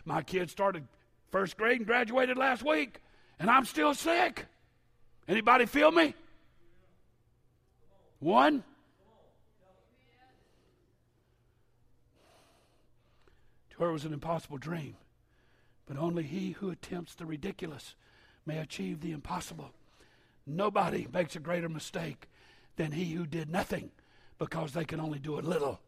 My 0.06 0.22
kid 0.22 0.50
started 0.50 0.88
first 1.32 1.58
grade 1.58 1.78
and 1.78 1.88
graduated 1.88 2.38
last 2.38 2.64
week, 2.64 3.02
and 3.40 3.50
I'm 3.50 3.66
still 3.66 3.94
sick. 3.96 4.46
Anybody 5.28 5.66
feel 5.66 5.92
me? 5.92 6.14
One? 8.20 8.64
to 13.72 13.84
her, 13.84 13.90
it 13.90 13.94
was 13.94 14.06
an 14.06 14.14
impossible 14.14 14.58
dream. 14.58 14.96
But 15.88 15.97
only 15.97 16.23
he 16.23 16.52
who 16.52 16.69
attempts 16.69 17.15
the 17.15 17.26
ridiculous 17.26 17.95
may 18.45 18.60
achieve 18.60 19.02
the 19.02 19.12
impossible. 19.12 19.71
Nobody 20.45 21.08
makes 21.12 21.36
a 21.36 21.39
greater 21.39 21.69
mistake 21.69 22.30
than 22.76 22.91
he 22.91 23.13
who 23.13 23.26
did 23.26 23.50
nothing 23.50 23.91
because 24.38 24.73
they 24.73 24.86
can 24.86 25.00
only 25.00 25.19
do 25.19 25.39
a 25.39 25.41
little. 25.41 25.80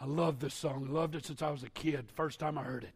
I 0.00 0.04
love 0.04 0.38
this 0.38 0.54
song. 0.54 0.88
Loved 0.90 1.16
it 1.16 1.26
since 1.26 1.42
I 1.42 1.50
was 1.50 1.64
a 1.64 1.70
kid, 1.70 2.06
first 2.14 2.38
time 2.38 2.56
I 2.56 2.62
heard 2.62 2.84
it. 2.84 2.92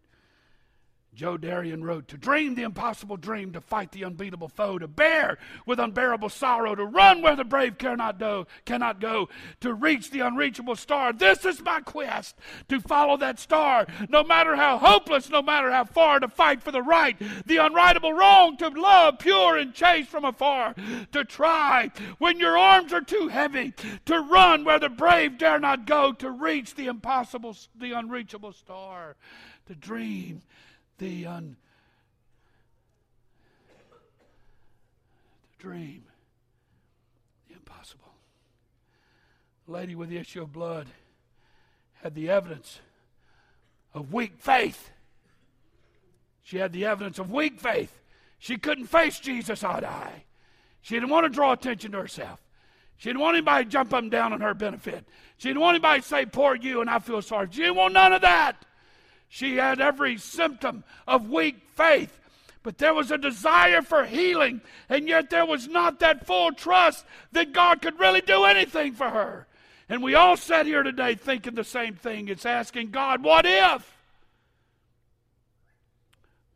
Joe 1.15 1.37
Darion 1.37 1.85
wrote, 1.85 2.09
To 2.09 2.17
dream 2.17 2.55
the 2.55 2.63
impossible 2.63 3.19
dream, 3.19 3.53
to 3.53 3.61
fight 3.61 3.93
the 3.93 4.05
unbeatable 4.05 4.49
foe, 4.49 4.79
to 4.79 4.89
bear 4.89 5.37
with 5.67 5.79
unbearable 5.79 6.31
sorrow, 6.31 6.75
to 6.75 6.87
run 6.87 7.21
where 7.21 7.37
the 7.37 7.45
brave 7.45 7.77
cannot 7.77 8.19
go, 8.19 8.47
cannot 8.65 8.99
go, 8.99 9.29
to 9.61 9.75
reach 9.75 10.11
the 10.11 10.21
unreachable 10.21 10.75
star. 10.75 11.13
This 11.13 11.45
is 11.45 11.63
my 11.63 11.81
quest, 11.81 12.37
to 12.71 12.81
follow 12.81 13.19
that 13.19 13.39
star, 13.39 13.87
no 14.09 14.25
matter 14.25 14.57
how 14.57 14.79
hopeless, 14.79 15.29
no 15.29 15.43
matter 15.43 15.71
how 15.71 15.85
far, 15.85 16.19
to 16.19 16.29
fight 16.29 16.63
for 16.63 16.73
the 16.73 16.83
right, 16.83 17.19
the 17.47 17.57
unrightable 17.57 18.17
wrong, 18.17 18.57
to 18.57 18.69
love 18.69 19.19
pure 19.19 19.59
and 19.59 19.75
chaste 19.75 20.09
from 20.09 20.25
afar, 20.25 20.75
to 21.13 21.25
try 21.25 21.91
when 22.19 22.39
your 22.39 22.57
arms 22.57 22.91
are 22.93 23.03
too 23.03 23.29
heavy, 23.29 23.75
to 24.07 24.19
run 24.19 24.65
where 24.65 24.79
the 24.79 24.89
brave 24.89 25.37
dare 25.37 25.59
not 25.59 25.87
go, 25.87 26.13
to 26.15 26.31
reach 26.31 26.75
the 26.75 26.87
impossible, 26.87 27.55
the 27.79 27.93
unreachable 27.93 28.53
star, 28.53 29.17
to 29.67 29.75
dream 29.75 30.41
the, 31.03 31.27
un, 31.27 31.57
the 35.51 35.63
dream, 35.63 36.05
the 37.49 37.55
impossible. 37.55 38.13
The 39.67 39.73
lady 39.73 39.97
with 39.97 40.11
the 40.11 40.19
issue 40.19 40.43
of 40.43 40.53
blood 40.53 40.87
had 42.03 42.15
the 42.15 42.31
evidence 42.31 42.79
of 43.93 44.13
weak 44.13 44.35
faith. 44.39 44.91
She 46.45 46.59
had 46.59 46.73
the 46.73 46.87
evidence 46.87 47.19
of 47.19 47.33
weak 47.33 47.59
faith. 47.59 48.01
She 48.39 48.57
couldn't 48.57 48.87
face 48.87 49.19
Jesus 49.19 49.65
eye 49.65 49.81
to 49.81 49.89
eye. 49.89 50.25
She 50.83 50.95
didn't 50.95 51.11
want 51.11 51.25
to 51.25 51.31
draw 51.31 51.53
attention 51.53 51.93
to 51.93 51.99
herself. 51.99 52.41
She 52.97 53.09
didn't 53.09 53.23
want 53.23 53.37
anybody 53.37 53.65
to 53.65 53.71
jump 53.71 53.93
up 53.93 54.03
and 54.03 54.11
down 54.11 54.33
on 54.33 54.41
her 54.41 54.55
benefit. 54.55 55.05
She 55.37 55.49
didn't 55.49 55.63
want 55.63 55.75
anybody 55.75 56.01
to 56.01 56.07
say, 56.07 56.27
Poor 56.27 56.55
you, 56.55 56.81
and 56.81 56.89
I 56.89 57.01
feel 57.01 57.23
sorry. 57.23 57.49
She 57.51 57.63
didn't 57.63 57.75
want 57.75 57.95
none 57.95 58.13
of 58.13 58.23
that. 58.23 58.65
She 59.35 59.57
had 59.57 59.81
every 59.81 60.19
symptom 60.19 60.85
of 61.09 61.31
weak 61.31 61.63
faith. 61.75 62.21
But 62.63 62.77
there 62.77 62.93
was 62.93 63.11
a 63.11 63.17
desire 63.17 63.81
for 63.81 64.05
healing, 64.05 64.61
and 64.91 65.09
yet 65.09 65.31
there 65.31 65.47
was 65.47 65.67
not 65.67 66.01
that 66.01 66.27
full 66.27 66.53
trust 66.53 67.07
that 67.33 67.55
God 67.55 67.81
could 67.81 67.99
really 67.99 68.21
do 68.21 68.45
anything 68.45 68.93
for 68.93 69.09
her. 69.09 69.47
And 69.89 70.03
we 70.03 70.15
all 70.15 70.37
sat 70.37 70.67
here 70.67 70.83
today 70.83 71.15
thinking 71.15 71.55
the 71.55 71.65
same 71.65 71.95
thing. 71.95 72.29
It's 72.29 72.45
asking 72.45 72.91
God, 72.91 73.23
what 73.23 73.47
if? 73.47 73.97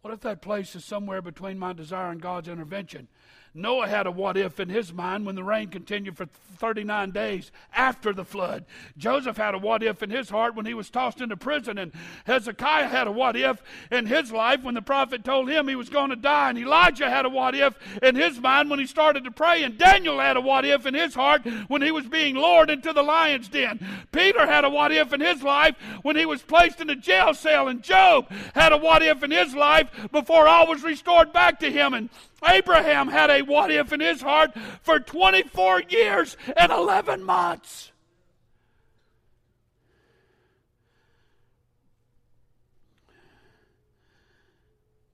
What 0.02 0.12
if 0.12 0.20
that 0.20 0.42
place 0.42 0.76
is 0.76 0.84
somewhere 0.84 1.22
between 1.22 1.58
my 1.58 1.72
desire 1.72 2.10
and 2.10 2.20
God's 2.20 2.48
intervention? 2.48 3.08
Noah 3.56 3.88
had 3.88 4.06
a 4.06 4.10
what 4.10 4.36
if 4.36 4.60
in 4.60 4.68
his 4.68 4.92
mind 4.92 5.24
when 5.24 5.34
the 5.34 5.42
rain 5.42 5.68
continued 5.68 6.16
for 6.16 6.26
39 6.56 7.10
days 7.10 7.50
after 7.74 8.12
the 8.12 8.24
flood. 8.24 8.64
Joseph 8.96 9.36
had 9.36 9.54
a 9.54 9.58
what 9.58 9.82
if 9.82 10.02
in 10.02 10.10
his 10.10 10.28
heart 10.28 10.54
when 10.54 10.66
he 10.66 10.74
was 10.74 10.90
tossed 10.90 11.20
into 11.20 11.36
prison. 11.36 11.78
And 11.78 11.92
Hezekiah 12.24 12.88
had 12.88 13.06
a 13.06 13.12
what 13.12 13.36
if 13.36 13.62
in 13.90 14.06
his 14.06 14.32
life 14.32 14.62
when 14.62 14.74
the 14.74 14.82
prophet 14.82 15.24
told 15.24 15.48
him 15.48 15.68
he 15.68 15.76
was 15.76 15.88
going 15.88 16.10
to 16.10 16.16
die. 16.16 16.50
And 16.50 16.58
Elijah 16.58 17.08
had 17.08 17.24
a 17.24 17.30
what 17.30 17.54
if 17.54 17.74
in 18.02 18.14
his 18.14 18.38
mind 18.40 18.70
when 18.70 18.78
he 18.78 18.86
started 18.86 19.24
to 19.24 19.30
pray. 19.30 19.62
And 19.62 19.78
Daniel 19.78 20.18
had 20.18 20.36
a 20.36 20.40
what 20.40 20.64
if 20.64 20.86
in 20.86 20.94
his 20.94 21.14
heart 21.14 21.46
when 21.68 21.82
he 21.82 21.90
was 21.90 22.06
being 22.06 22.36
lured 22.36 22.70
into 22.70 22.92
the 22.92 23.02
lion's 23.02 23.48
den. 23.48 23.80
Peter 24.12 24.46
had 24.46 24.64
a 24.64 24.70
what 24.70 24.92
if 24.92 25.12
in 25.12 25.20
his 25.20 25.42
life 25.42 25.76
when 26.02 26.16
he 26.16 26.26
was 26.26 26.42
placed 26.42 26.80
in 26.80 26.90
a 26.90 26.96
jail 26.96 27.34
cell. 27.34 27.68
And 27.68 27.82
Job 27.82 28.30
had 28.54 28.72
a 28.72 28.76
what 28.76 29.02
if 29.02 29.22
in 29.22 29.30
his 29.30 29.54
life 29.54 29.90
before 30.12 30.48
all 30.48 30.66
was 30.66 30.82
restored 30.82 31.32
back 31.32 31.60
to 31.60 31.70
him. 31.70 31.94
And 31.94 32.10
Abraham 32.44 33.08
had 33.08 33.30
a 33.30 33.42
what 33.42 33.70
if 33.70 33.92
in 33.92 34.00
his 34.00 34.20
heart 34.20 34.52
for 34.82 35.00
24 35.00 35.82
years 35.88 36.36
and 36.56 36.70
11 36.70 37.22
months. 37.22 37.92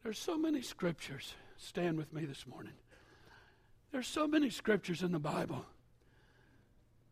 There's 0.02 0.18
so 0.18 0.36
many 0.36 0.62
scriptures. 0.62 1.34
Stand 1.56 1.96
with 1.96 2.12
me 2.12 2.24
this 2.24 2.46
morning. 2.46 2.72
There's 3.92 4.08
so 4.08 4.26
many 4.26 4.50
scriptures 4.50 5.02
in 5.02 5.12
the 5.12 5.20
Bible 5.20 5.64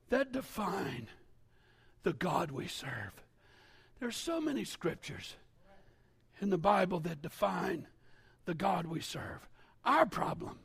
that 0.09 0.33
define 0.33 1.07
the 2.03 2.13
God 2.13 2.51
we 2.51 2.67
serve. 2.67 3.13
There's 4.01 4.17
so 4.17 4.41
many 4.41 4.65
scriptures 4.65 5.37
in 6.41 6.51
the 6.51 6.59
Bible 6.59 7.01
that 7.01 7.23
define 7.23 7.87
the 8.47 8.55
God 8.55 8.87
we 8.87 9.01
serve. 9.01 9.47
Our 9.85 10.07
problem, 10.07 10.59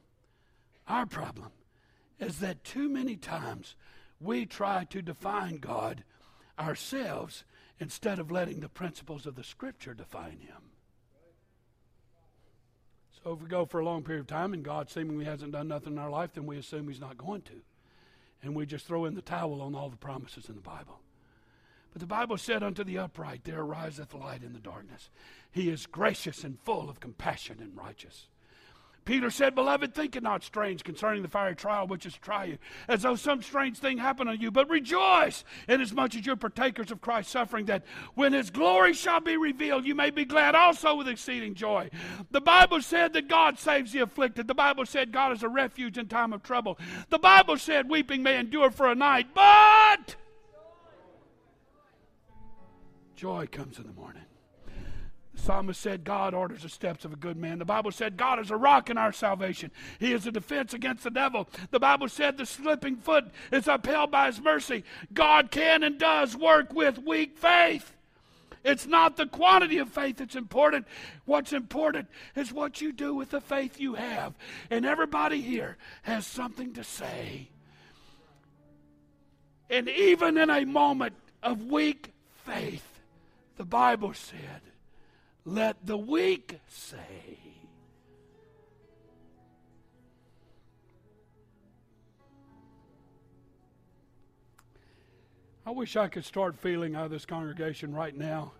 our 0.88 1.06
problem 1.06 1.52
is 2.20 2.40
that 2.40 2.64
too 2.64 2.90
many 2.90 3.16
times 3.16 3.76
we 4.20 4.46
try 4.46 4.86
to 4.86 5.02
define 5.02 5.58
God 5.58 6.04
ourselves 6.60 7.44
instead 7.80 8.20
of 8.20 8.32
letting 8.32 8.60
the 8.60 8.70
principles 8.70 9.26
of 9.26 9.36
the 9.36 9.44
Scripture 9.44 9.94
define 9.94 10.40
Him. 10.40 10.72
So 13.24 13.34
if 13.34 13.42
we 13.42 13.48
go 13.48 13.66
for 13.66 13.80
a 13.80 13.86
long 13.86 14.04
period 14.04 14.22
of 14.22 14.28
time 14.28 14.54
and 14.54 14.64
God 14.64 14.90
seemingly 14.90 15.26
hasn't 15.26 15.52
done 15.52 15.68
nothing 15.68 15.94
in 15.94 16.00
our 16.00 16.10
life, 16.10 16.32
then 16.34 16.46
we 16.46 16.58
assume 16.58 16.88
He's 16.88 17.02
not 17.02 17.18
going 17.18 17.42
to. 17.44 17.62
And 18.44 18.56
we 18.56 18.66
just 18.66 18.86
throw 18.86 19.06
in 19.06 19.16
the 19.16 19.22
towel 19.22 19.62
on 19.62 19.76
all 19.76 19.90
the 19.90 19.98
promises 19.98 20.48
in 20.48 20.56
the 20.56 20.62
Bible. 20.62 21.00
But 21.92 22.02
the 22.02 22.08
Bible 22.08 22.38
said, 22.38 22.62
Unto 22.62 22.84
the 22.84 23.00
upright 23.00 23.44
there 23.44 23.62
ariseth 23.62 24.14
light 24.14 24.44
in 24.44 24.54
the 24.54 24.60
darkness. 24.60 25.10
He 25.50 25.70
is 25.70 25.86
gracious 25.86 26.44
and 26.44 26.60
full 26.60 26.90
of 26.90 27.00
compassion 27.00 27.58
and 27.62 27.76
righteous. 27.76 28.28
Peter 29.06 29.30
said, 29.30 29.54
Beloved, 29.54 29.94
think 29.94 30.16
it 30.16 30.24
not 30.24 30.44
strange 30.44 30.84
concerning 30.84 31.22
the 31.22 31.28
fiery 31.28 31.56
trial 31.56 31.86
which 31.86 32.08
is 32.08 32.18
try 32.18 32.46
you, 32.46 32.58
as 32.88 33.04
though 33.04 33.16
some 33.16 33.44
strange 33.44 33.78
thing 33.78 34.00
happened 34.00 34.30
unto 34.30 34.42
you, 34.42 34.50
but 34.50 34.68
rejoice 34.68 35.44
inasmuch 35.70 36.16
as 36.16 36.26
you're 36.26 36.36
partakers 36.36 36.90
of 36.90 37.02
Christ's 37.02 37.32
suffering, 37.32 37.66
that 37.66 37.84
when 38.16 38.34
his 38.34 38.50
glory 38.50 38.94
shall 38.94 39.22
be 39.22 39.38
revealed, 39.38 39.86
you 39.86 39.94
may 39.94 40.10
be 40.10 40.26
glad 40.26 40.56
also 40.56 40.96
with 40.96 41.08
exceeding 41.08 41.54
joy. 41.54 41.90
The 42.32 42.42
Bible 42.42 42.82
said 42.82 43.14
that 43.14 43.28
God 43.28 43.60
saves 43.60 43.92
the 43.92 44.00
afflicted. 44.00 44.48
The 44.48 44.56
Bible 44.56 44.88
said 44.88 45.12
God 45.12 45.32
is 45.34 45.44
a 45.44 45.50
refuge 45.50 46.00
in 46.00 46.08
time 46.08 46.34
of 46.34 46.42
trouble. 46.42 46.80
The 47.10 47.20
Bible 47.20 47.58
said 47.58 47.90
weeping 47.90 48.24
may 48.24 48.40
endure 48.40 48.72
for 48.72 48.88
a 48.88 48.96
night, 48.96 49.28
but 49.36 50.16
joy 53.16 53.48
comes 53.52 53.78
in 53.78 53.86
the 53.86 53.94
morning. 53.94 54.24
Psalmist 55.36 55.80
said, 55.80 56.04
God 56.04 56.34
orders 56.34 56.64
the 56.64 56.70
steps 56.70 57.06
of 57.06 57.14
a 57.14 57.18
good 57.18 57.38
man. 57.38 57.60
The 57.60 57.66
Bible 57.66 57.92
said, 57.92 58.18
God 58.18 58.40
is 58.40 58.52
a 58.52 58.58
rock 58.58 58.90
in 58.90 58.98
our 58.98 59.12
salvation. 59.12 59.72
He 60.00 60.14
is 60.14 60.26
a 60.26 60.32
defense 60.32 60.74
against 60.74 61.04
the 61.04 61.12
devil. 61.12 61.48
The 61.72 61.80
Bible 61.80 62.10
said, 62.10 62.38
the 62.38 62.46
slipping 62.46 62.98
foot 62.98 63.26
is 63.52 63.68
upheld 63.68 64.12
by 64.12 64.28
his 64.28 64.42
mercy. 64.42 64.84
God 65.14 65.52
can 65.52 65.84
and 65.84 65.98
does 65.98 66.36
work 66.36 66.74
with 66.74 67.00
weak 67.00 67.38
faith. 67.38 67.92
It's 68.64 68.88
not 68.88 69.16
the 69.16 69.28
quantity 69.28 69.78
of 69.78 69.90
faith 69.90 70.18
that's 70.18 70.36
important. 70.36 70.88
What's 71.26 71.54
important 71.54 72.08
is 72.36 72.52
what 72.52 72.82
you 72.82 72.92
do 72.92 73.14
with 73.14 73.30
the 73.30 73.42
faith 73.42 73.80
you 73.80 73.94
have. 73.94 74.34
And 74.72 74.86
everybody 74.86 75.42
here 75.42 75.78
has 76.02 76.26
something 76.26 76.74
to 76.74 76.84
say. 76.84 77.50
And 79.70 79.88
even 79.88 80.38
in 80.38 80.50
a 80.50 80.66
moment 80.66 81.14
of 81.44 81.66
weak 81.66 82.12
faith, 82.44 82.88
the 83.58 83.66
Bible 83.66 84.14
said, 84.14 84.62
let 85.46 85.86
the 85.86 85.96
weak 85.96 86.60
say. 86.68 87.40
I 95.68 95.72
wish 95.72 95.96
I 95.96 96.08
could 96.08 96.26
start 96.26 96.58
feeling 96.58 96.96
out 96.96 97.06
of 97.06 97.12
this 97.12 97.26
congregation 97.26 97.94
right 97.94 98.16
now 98.16 98.52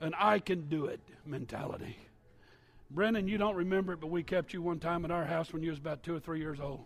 an 0.00 0.12
I 0.18 0.38
can 0.38 0.68
do 0.68 0.86
it 0.86 1.00
mentality. 1.24 1.96
Brennan, 2.90 3.26
you 3.26 3.38
don't 3.38 3.56
remember 3.56 3.94
it, 3.94 4.00
but 4.00 4.10
we 4.10 4.22
kept 4.22 4.52
you 4.52 4.62
one 4.62 4.78
time 4.78 5.04
at 5.04 5.10
our 5.10 5.24
house 5.24 5.52
when 5.52 5.62
you 5.62 5.70
was 5.70 5.78
about 5.78 6.02
two 6.02 6.14
or 6.14 6.20
three 6.20 6.38
years 6.38 6.60
old. 6.60 6.84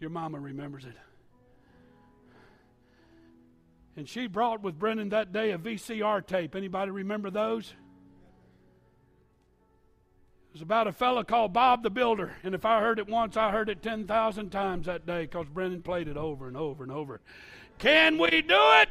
Your 0.00 0.10
mama 0.10 0.38
remembers 0.38 0.84
it. 0.84 0.96
And 3.96 4.08
she 4.08 4.28
brought 4.28 4.62
with 4.62 4.78
Brennan 4.78 5.08
that 5.08 5.32
day 5.32 5.50
a 5.50 5.58
VCR 5.58 6.24
tape. 6.24 6.54
Anybody 6.54 6.92
remember 6.92 7.30
those? 7.30 7.74
It 10.48 10.54
was 10.54 10.62
about 10.62 10.86
a 10.86 10.92
fellow 10.92 11.22
called 11.24 11.52
Bob 11.52 11.82
the 11.82 11.90
Builder. 11.90 12.34
And 12.42 12.54
if 12.54 12.64
I 12.64 12.80
heard 12.80 12.98
it 12.98 13.06
once, 13.06 13.36
I 13.36 13.50
heard 13.50 13.68
it 13.68 13.82
10,000 13.82 14.50
times 14.50 14.86
that 14.86 15.04
day 15.04 15.22
because 15.22 15.46
Brennan 15.46 15.82
played 15.82 16.08
it 16.08 16.16
over 16.16 16.48
and 16.48 16.56
over 16.56 16.82
and 16.82 16.90
over. 16.90 17.20
Can 17.78 18.16
we 18.16 18.30
do 18.42 18.56
it? 18.80 18.88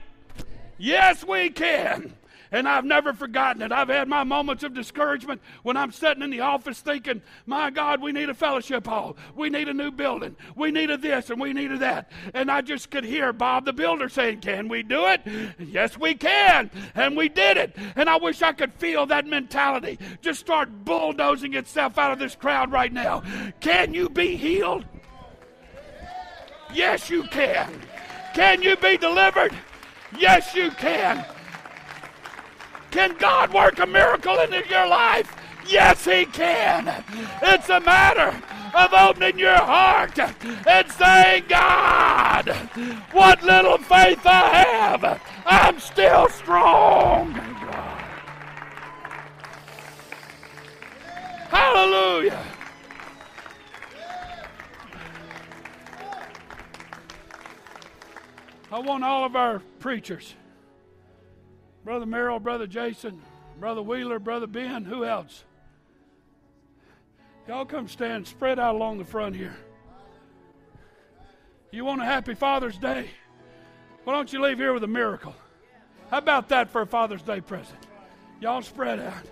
Yes, 0.78 1.26
we 1.26 1.50
can. 1.50 2.14
And 2.52 2.68
I've 2.68 2.86
never 2.86 3.14
forgotten 3.14 3.62
it. 3.62 3.72
I've 3.72 3.90
had 3.90 4.08
my 4.08 4.24
moments 4.24 4.64
of 4.64 4.74
discouragement 4.74 5.42
when 5.64 5.78
I'm 5.78 5.92
sitting 5.92 6.24
in 6.24 6.30
the 6.30 6.42
office 6.42 6.80
thinking, 6.80 7.22
my 7.46 7.70
God, 7.70 8.02
we 8.02 8.12
need 8.12 8.30
a 8.30 8.34
fellowship 8.34 8.88
hall. 8.88 9.18
We 9.36 9.50
need 9.50 9.68
a 9.68 9.74
new 9.74 9.92
building. 9.92 10.36
We 10.56 10.72
needed 10.72 11.02
this 11.02 11.30
and 11.30 11.40
we 11.40 11.54
needed 11.54 11.80
that. 11.82 12.12
And 12.34 12.50
I 12.50 12.62
just 12.62 12.90
could 12.90 13.04
hear 13.04 13.34
Bob 13.34 13.66
the 13.66 13.74
builder 13.74 14.10
saying, 14.10 14.42
Can 14.42 14.68
we 14.68 14.84
do 14.84 15.08
it? 15.08 15.22
Yes, 15.60 15.98
we 15.98 16.16
can. 16.16 16.70
And 16.96 17.18
we 17.18 17.30
did 17.30 17.58
it. 17.58 17.76
And 17.96 18.10
I 18.10 18.18
wish 18.18 18.42
I 18.42 18.54
could 18.54 18.74
feel 18.74 19.06
that 19.08 19.26
mentality 19.26 20.00
just 20.22 20.40
start 20.40 20.86
bulldozing 20.86 21.54
itself 21.54 21.98
out 21.98 22.12
of 22.12 22.20
this 22.20 22.36
crowd 22.36 22.72
right 22.72 22.92
now. 22.92 23.24
Can 23.60 23.94
you 23.94 24.10
be 24.10 24.36
healed? 24.36 24.86
Yes, 26.74 27.10
you 27.10 27.24
can. 27.24 27.72
Can 28.34 28.62
you 28.62 28.76
be 28.76 28.98
delivered? 28.98 29.54
Yes, 30.18 30.54
you 30.56 30.72
can. 30.72 31.26
Can 32.98 33.16
God 33.20 33.54
work 33.54 33.78
a 33.78 33.86
miracle 33.86 34.40
into 34.40 34.68
your 34.68 34.88
life? 34.88 35.36
Yes, 35.68 36.04
He 36.04 36.26
can. 36.26 36.92
It's 37.44 37.70
a 37.70 37.80
matter 37.80 38.42
of 38.74 38.92
opening 38.92 39.38
your 39.38 39.56
heart 39.56 40.18
and 40.18 40.92
saying, 40.94 41.44
God, 41.48 42.50
what 43.12 43.44
little 43.44 43.78
faith 43.78 44.26
I 44.26 44.48
have, 44.48 45.22
I'm 45.46 45.80
still 45.80 46.28
strong. 46.30 47.34
Hallelujah. 51.52 52.44
I 58.72 58.80
want 58.80 59.04
all 59.04 59.24
of 59.24 59.36
our 59.36 59.60
preachers, 59.78 60.34
Brother 61.88 62.06
Merrill, 62.06 62.42
Brother 62.42 62.68
Jason, 62.68 63.22
Brother 63.62 63.82
Wheeler, 63.82 64.20
Brother 64.20 64.46
Ben, 64.46 64.84
who 64.84 65.06
else? 65.06 65.46
Y'all 67.48 67.64
come 67.64 67.88
stand 67.88 68.28
spread 68.28 68.60
out 68.60 68.76
along 68.76 68.98
the 68.98 69.06
front 69.06 69.38
here. 69.38 69.56
You 71.72 71.86
want 71.86 72.02
a 72.02 72.04
happy 72.04 72.34
Father's 72.34 72.78
Day? 72.78 73.10
Why 74.04 74.12
don't 74.12 74.34
you 74.34 74.42
leave 74.42 74.58
here 74.58 74.74
with 74.74 74.84
a 74.84 74.88
miracle? 74.88 75.34
How 76.12 76.18
about 76.18 76.50
that 76.50 76.70
for 76.72 76.82
a 76.82 76.86
Father's 76.86 77.22
Day 77.22 77.40
present? 77.40 77.80
Y'all 78.42 78.62
spread 78.62 79.00
out. 79.00 79.24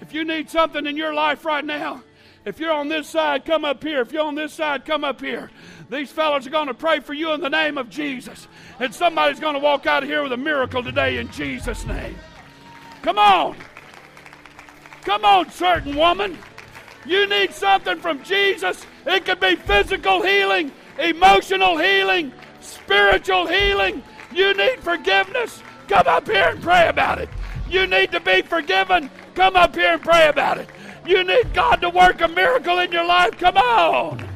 If 0.00 0.14
you 0.14 0.24
need 0.24 0.48
something 0.48 0.86
in 0.86 0.96
your 0.96 1.12
life 1.12 1.44
right 1.44 1.62
now, 1.62 2.02
if 2.48 2.58
you're 2.58 2.72
on 2.72 2.88
this 2.88 3.06
side, 3.06 3.44
come 3.44 3.64
up 3.64 3.82
here. 3.82 4.00
If 4.00 4.10
you're 4.10 4.24
on 4.24 4.34
this 4.34 4.54
side, 4.54 4.86
come 4.86 5.04
up 5.04 5.20
here. 5.20 5.50
These 5.90 6.10
fellows 6.10 6.46
are 6.46 6.50
going 6.50 6.68
to 6.68 6.74
pray 6.74 7.00
for 7.00 7.12
you 7.12 7.32
in 7.32 7.42
the 7.42 7.50
name 7.50 7.76
of 7.76 7.90
Jesus. 7.90 8.48
And 8.80 8.94
somebody's 8.94 9.38
going 9.38 9.52
to 9.54 9.60
walk 9.60 9.86
out 9.86 10.02
of 10.02 10.08
here 10.08 10.22
with 10.22 10.32
a 10.32 10.36
miracle 10.38 10.82
today 10.82 11.18
in 11.18 11.30
Jesus' 11.30 11.84
name. 11.86 12.16
Come 13.02 13.18
on. 13.18 13.56
Come 15.02 15.26
on, 15.26 15.50
certain 15.50 15.94
woman. 15.94 16.38
You 17.04 17.26
need 17.26 17.52
something 17.52 17.98
from 18.00 18.22
Jesus. 18.22 18.84
It 19.06 19.26
could 19.26 19.40
be 19.40 19.56
physical 19.56 20.22
healing, 20.22 20.72
emotional 20.98 21.76
healing, 21.76 22.32
spiritual 22.60 23.46
healing. 23.46 24.02
You 24.34 24.54
need 24.54 24.80
forgiveness. 24.80 25.62
Come 25.86 26.06
up 26.06 26.26
here 26.26 26.48
and 26.48 26.62
pray 26.62 26.88
about 26.88 27.18
it. 27.18 27.28
You 27.68 27.86
need 27.86 28.10
to 28.12 28.20
be 28.20 28.40
forgiven. 28.40 29.10
Come 29.34 29.54
up 29.56 29.74
here 29.74 29.92
and 29.92 30.02
pray 30.02 30.28
about 30.28 30.58
it. 30.58 30.68
You 31.08 31.24
need 31.24 31.54
God 31.54 31.80
to 31.80 31.88
work 31.88 32.20
a 32.20 32.28
miracle 32.28 32.80
in 32.80 32.92
your 32.92 33.06
life. 33.06 33.38
Come 33.38 33.56
on. 33.56 34.28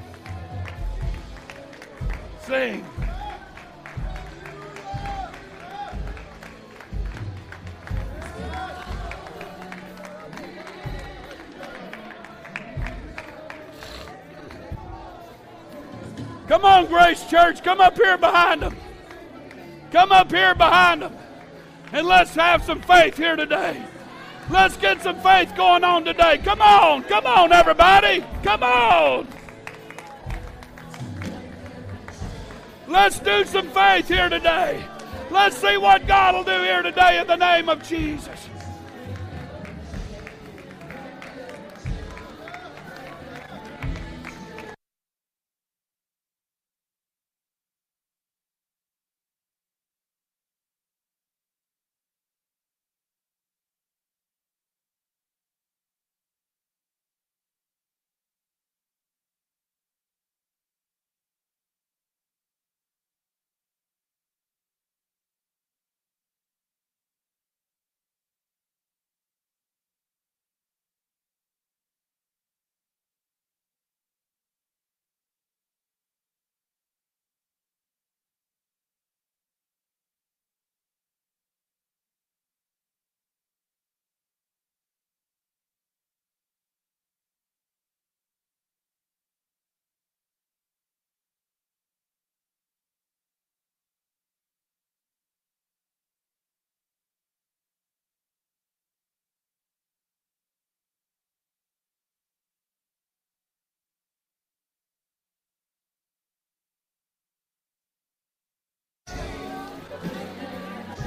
Sing. 2.40 2.82
Come 16.48 16.64
on, 16.64 16.86
Grace 16.86 17.26
Church. 17.28 17.62
Come 17.62 17.82
up 17.82 17.98
here 17.98 18.16
behind 18.16 18.62
them. 18.62 18.74
Come 19.90 20.10
up 20.10 20.32
here 20.32 20.54
behind 20.54 21.02
them. 21.02 21.14
And 21.92 22.06
let's 22.06 22.34
have 22.34 22.64
some 22.64 22.80
faith 22.80 23.18
here 23.18 23.36
today. 23.36 23.84
Let's 24.52 24.76
get 24.76 25.00
some 25.00 25.18
faith 25.20 25.56
going 25.56 25.82
on 25.82 26.04
today. 26.04 26.36
Come 26.36 26.60
on. 26.60 27.04
Come 27.04 27.24
on, 27.24 27.52
everybody. 27.52 28.22
Come 28.42 28.62
on. 28.62 29.26
Let's 32.86 33.18
do 33.18 33.46
some 33.46 33.70
faith 33.70 34.08
here 34.08 34.28
today. 34.28 34.84
Let's 35.30 35.56
see 35.56 35.78
what 35.78 36.06
God 36.06 36.34
will 36.34 36.44
do 36.44 36.62
here 36.62 36.82
today 36.82 37.18
in 37.18 37.26
the 37.26 37.36
name 37.36 37.70
of 37.70 37.82
Jesus. 37.82 38.50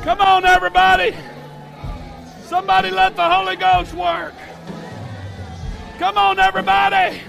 Come 0.05 0.21
on, 0.21 0.45
everybody. 0.45 1.15
Somebody 2.43 2.91
let 2.91 3.15
the 3.15 3.27
Holy 3.27 3.55
Ghost 3.55 3.91
work. 3.95 4.35
Come 5.97 6.15
on, 6.15 6.37
everybody. 6.37 7.21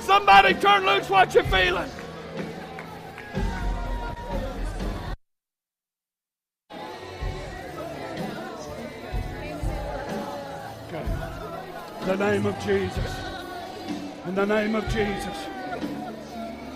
Somebody 0.00 0.52
turn 0.52 0.84
loose 0.84 1.08
what 1.08 1.34
you're 1.34 1.44
feeling. 1.44 1.88
Okay. 10.88 11.06
In 12.02 12.06
the 12.06 12.16
name 12.18 12.44
of 12.44 12.58
Jesus. 12.62 13.16
In 14.26 14.34
the 14.34 14.44
name 14.44 14.74
of 14.74 14.86
Jesus. 14.90 15.38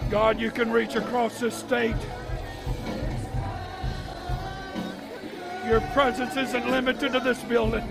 God, 0.08 0.40
you 0.40 0.50
can 0.50 0.72
reach 0.72 0.94
across 0.94 1.38
this 1.38 1.54
state. 1.54 1.96
Your 5.68 5.82
presence 5.92 6.34
isn't 6.34 6.70
limited 6.70 7.12
to 7.12 7.20
this 7.20 7.42
building. 7.42 7.86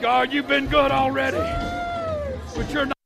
God, 0.00 0.32
you've 0.32 0.48
been 0.48 0.66
good 0.66 0.90
already, 0.90 1.38
but 2.56 2.68
you're 2.72 2.86
not. 2.86 3.01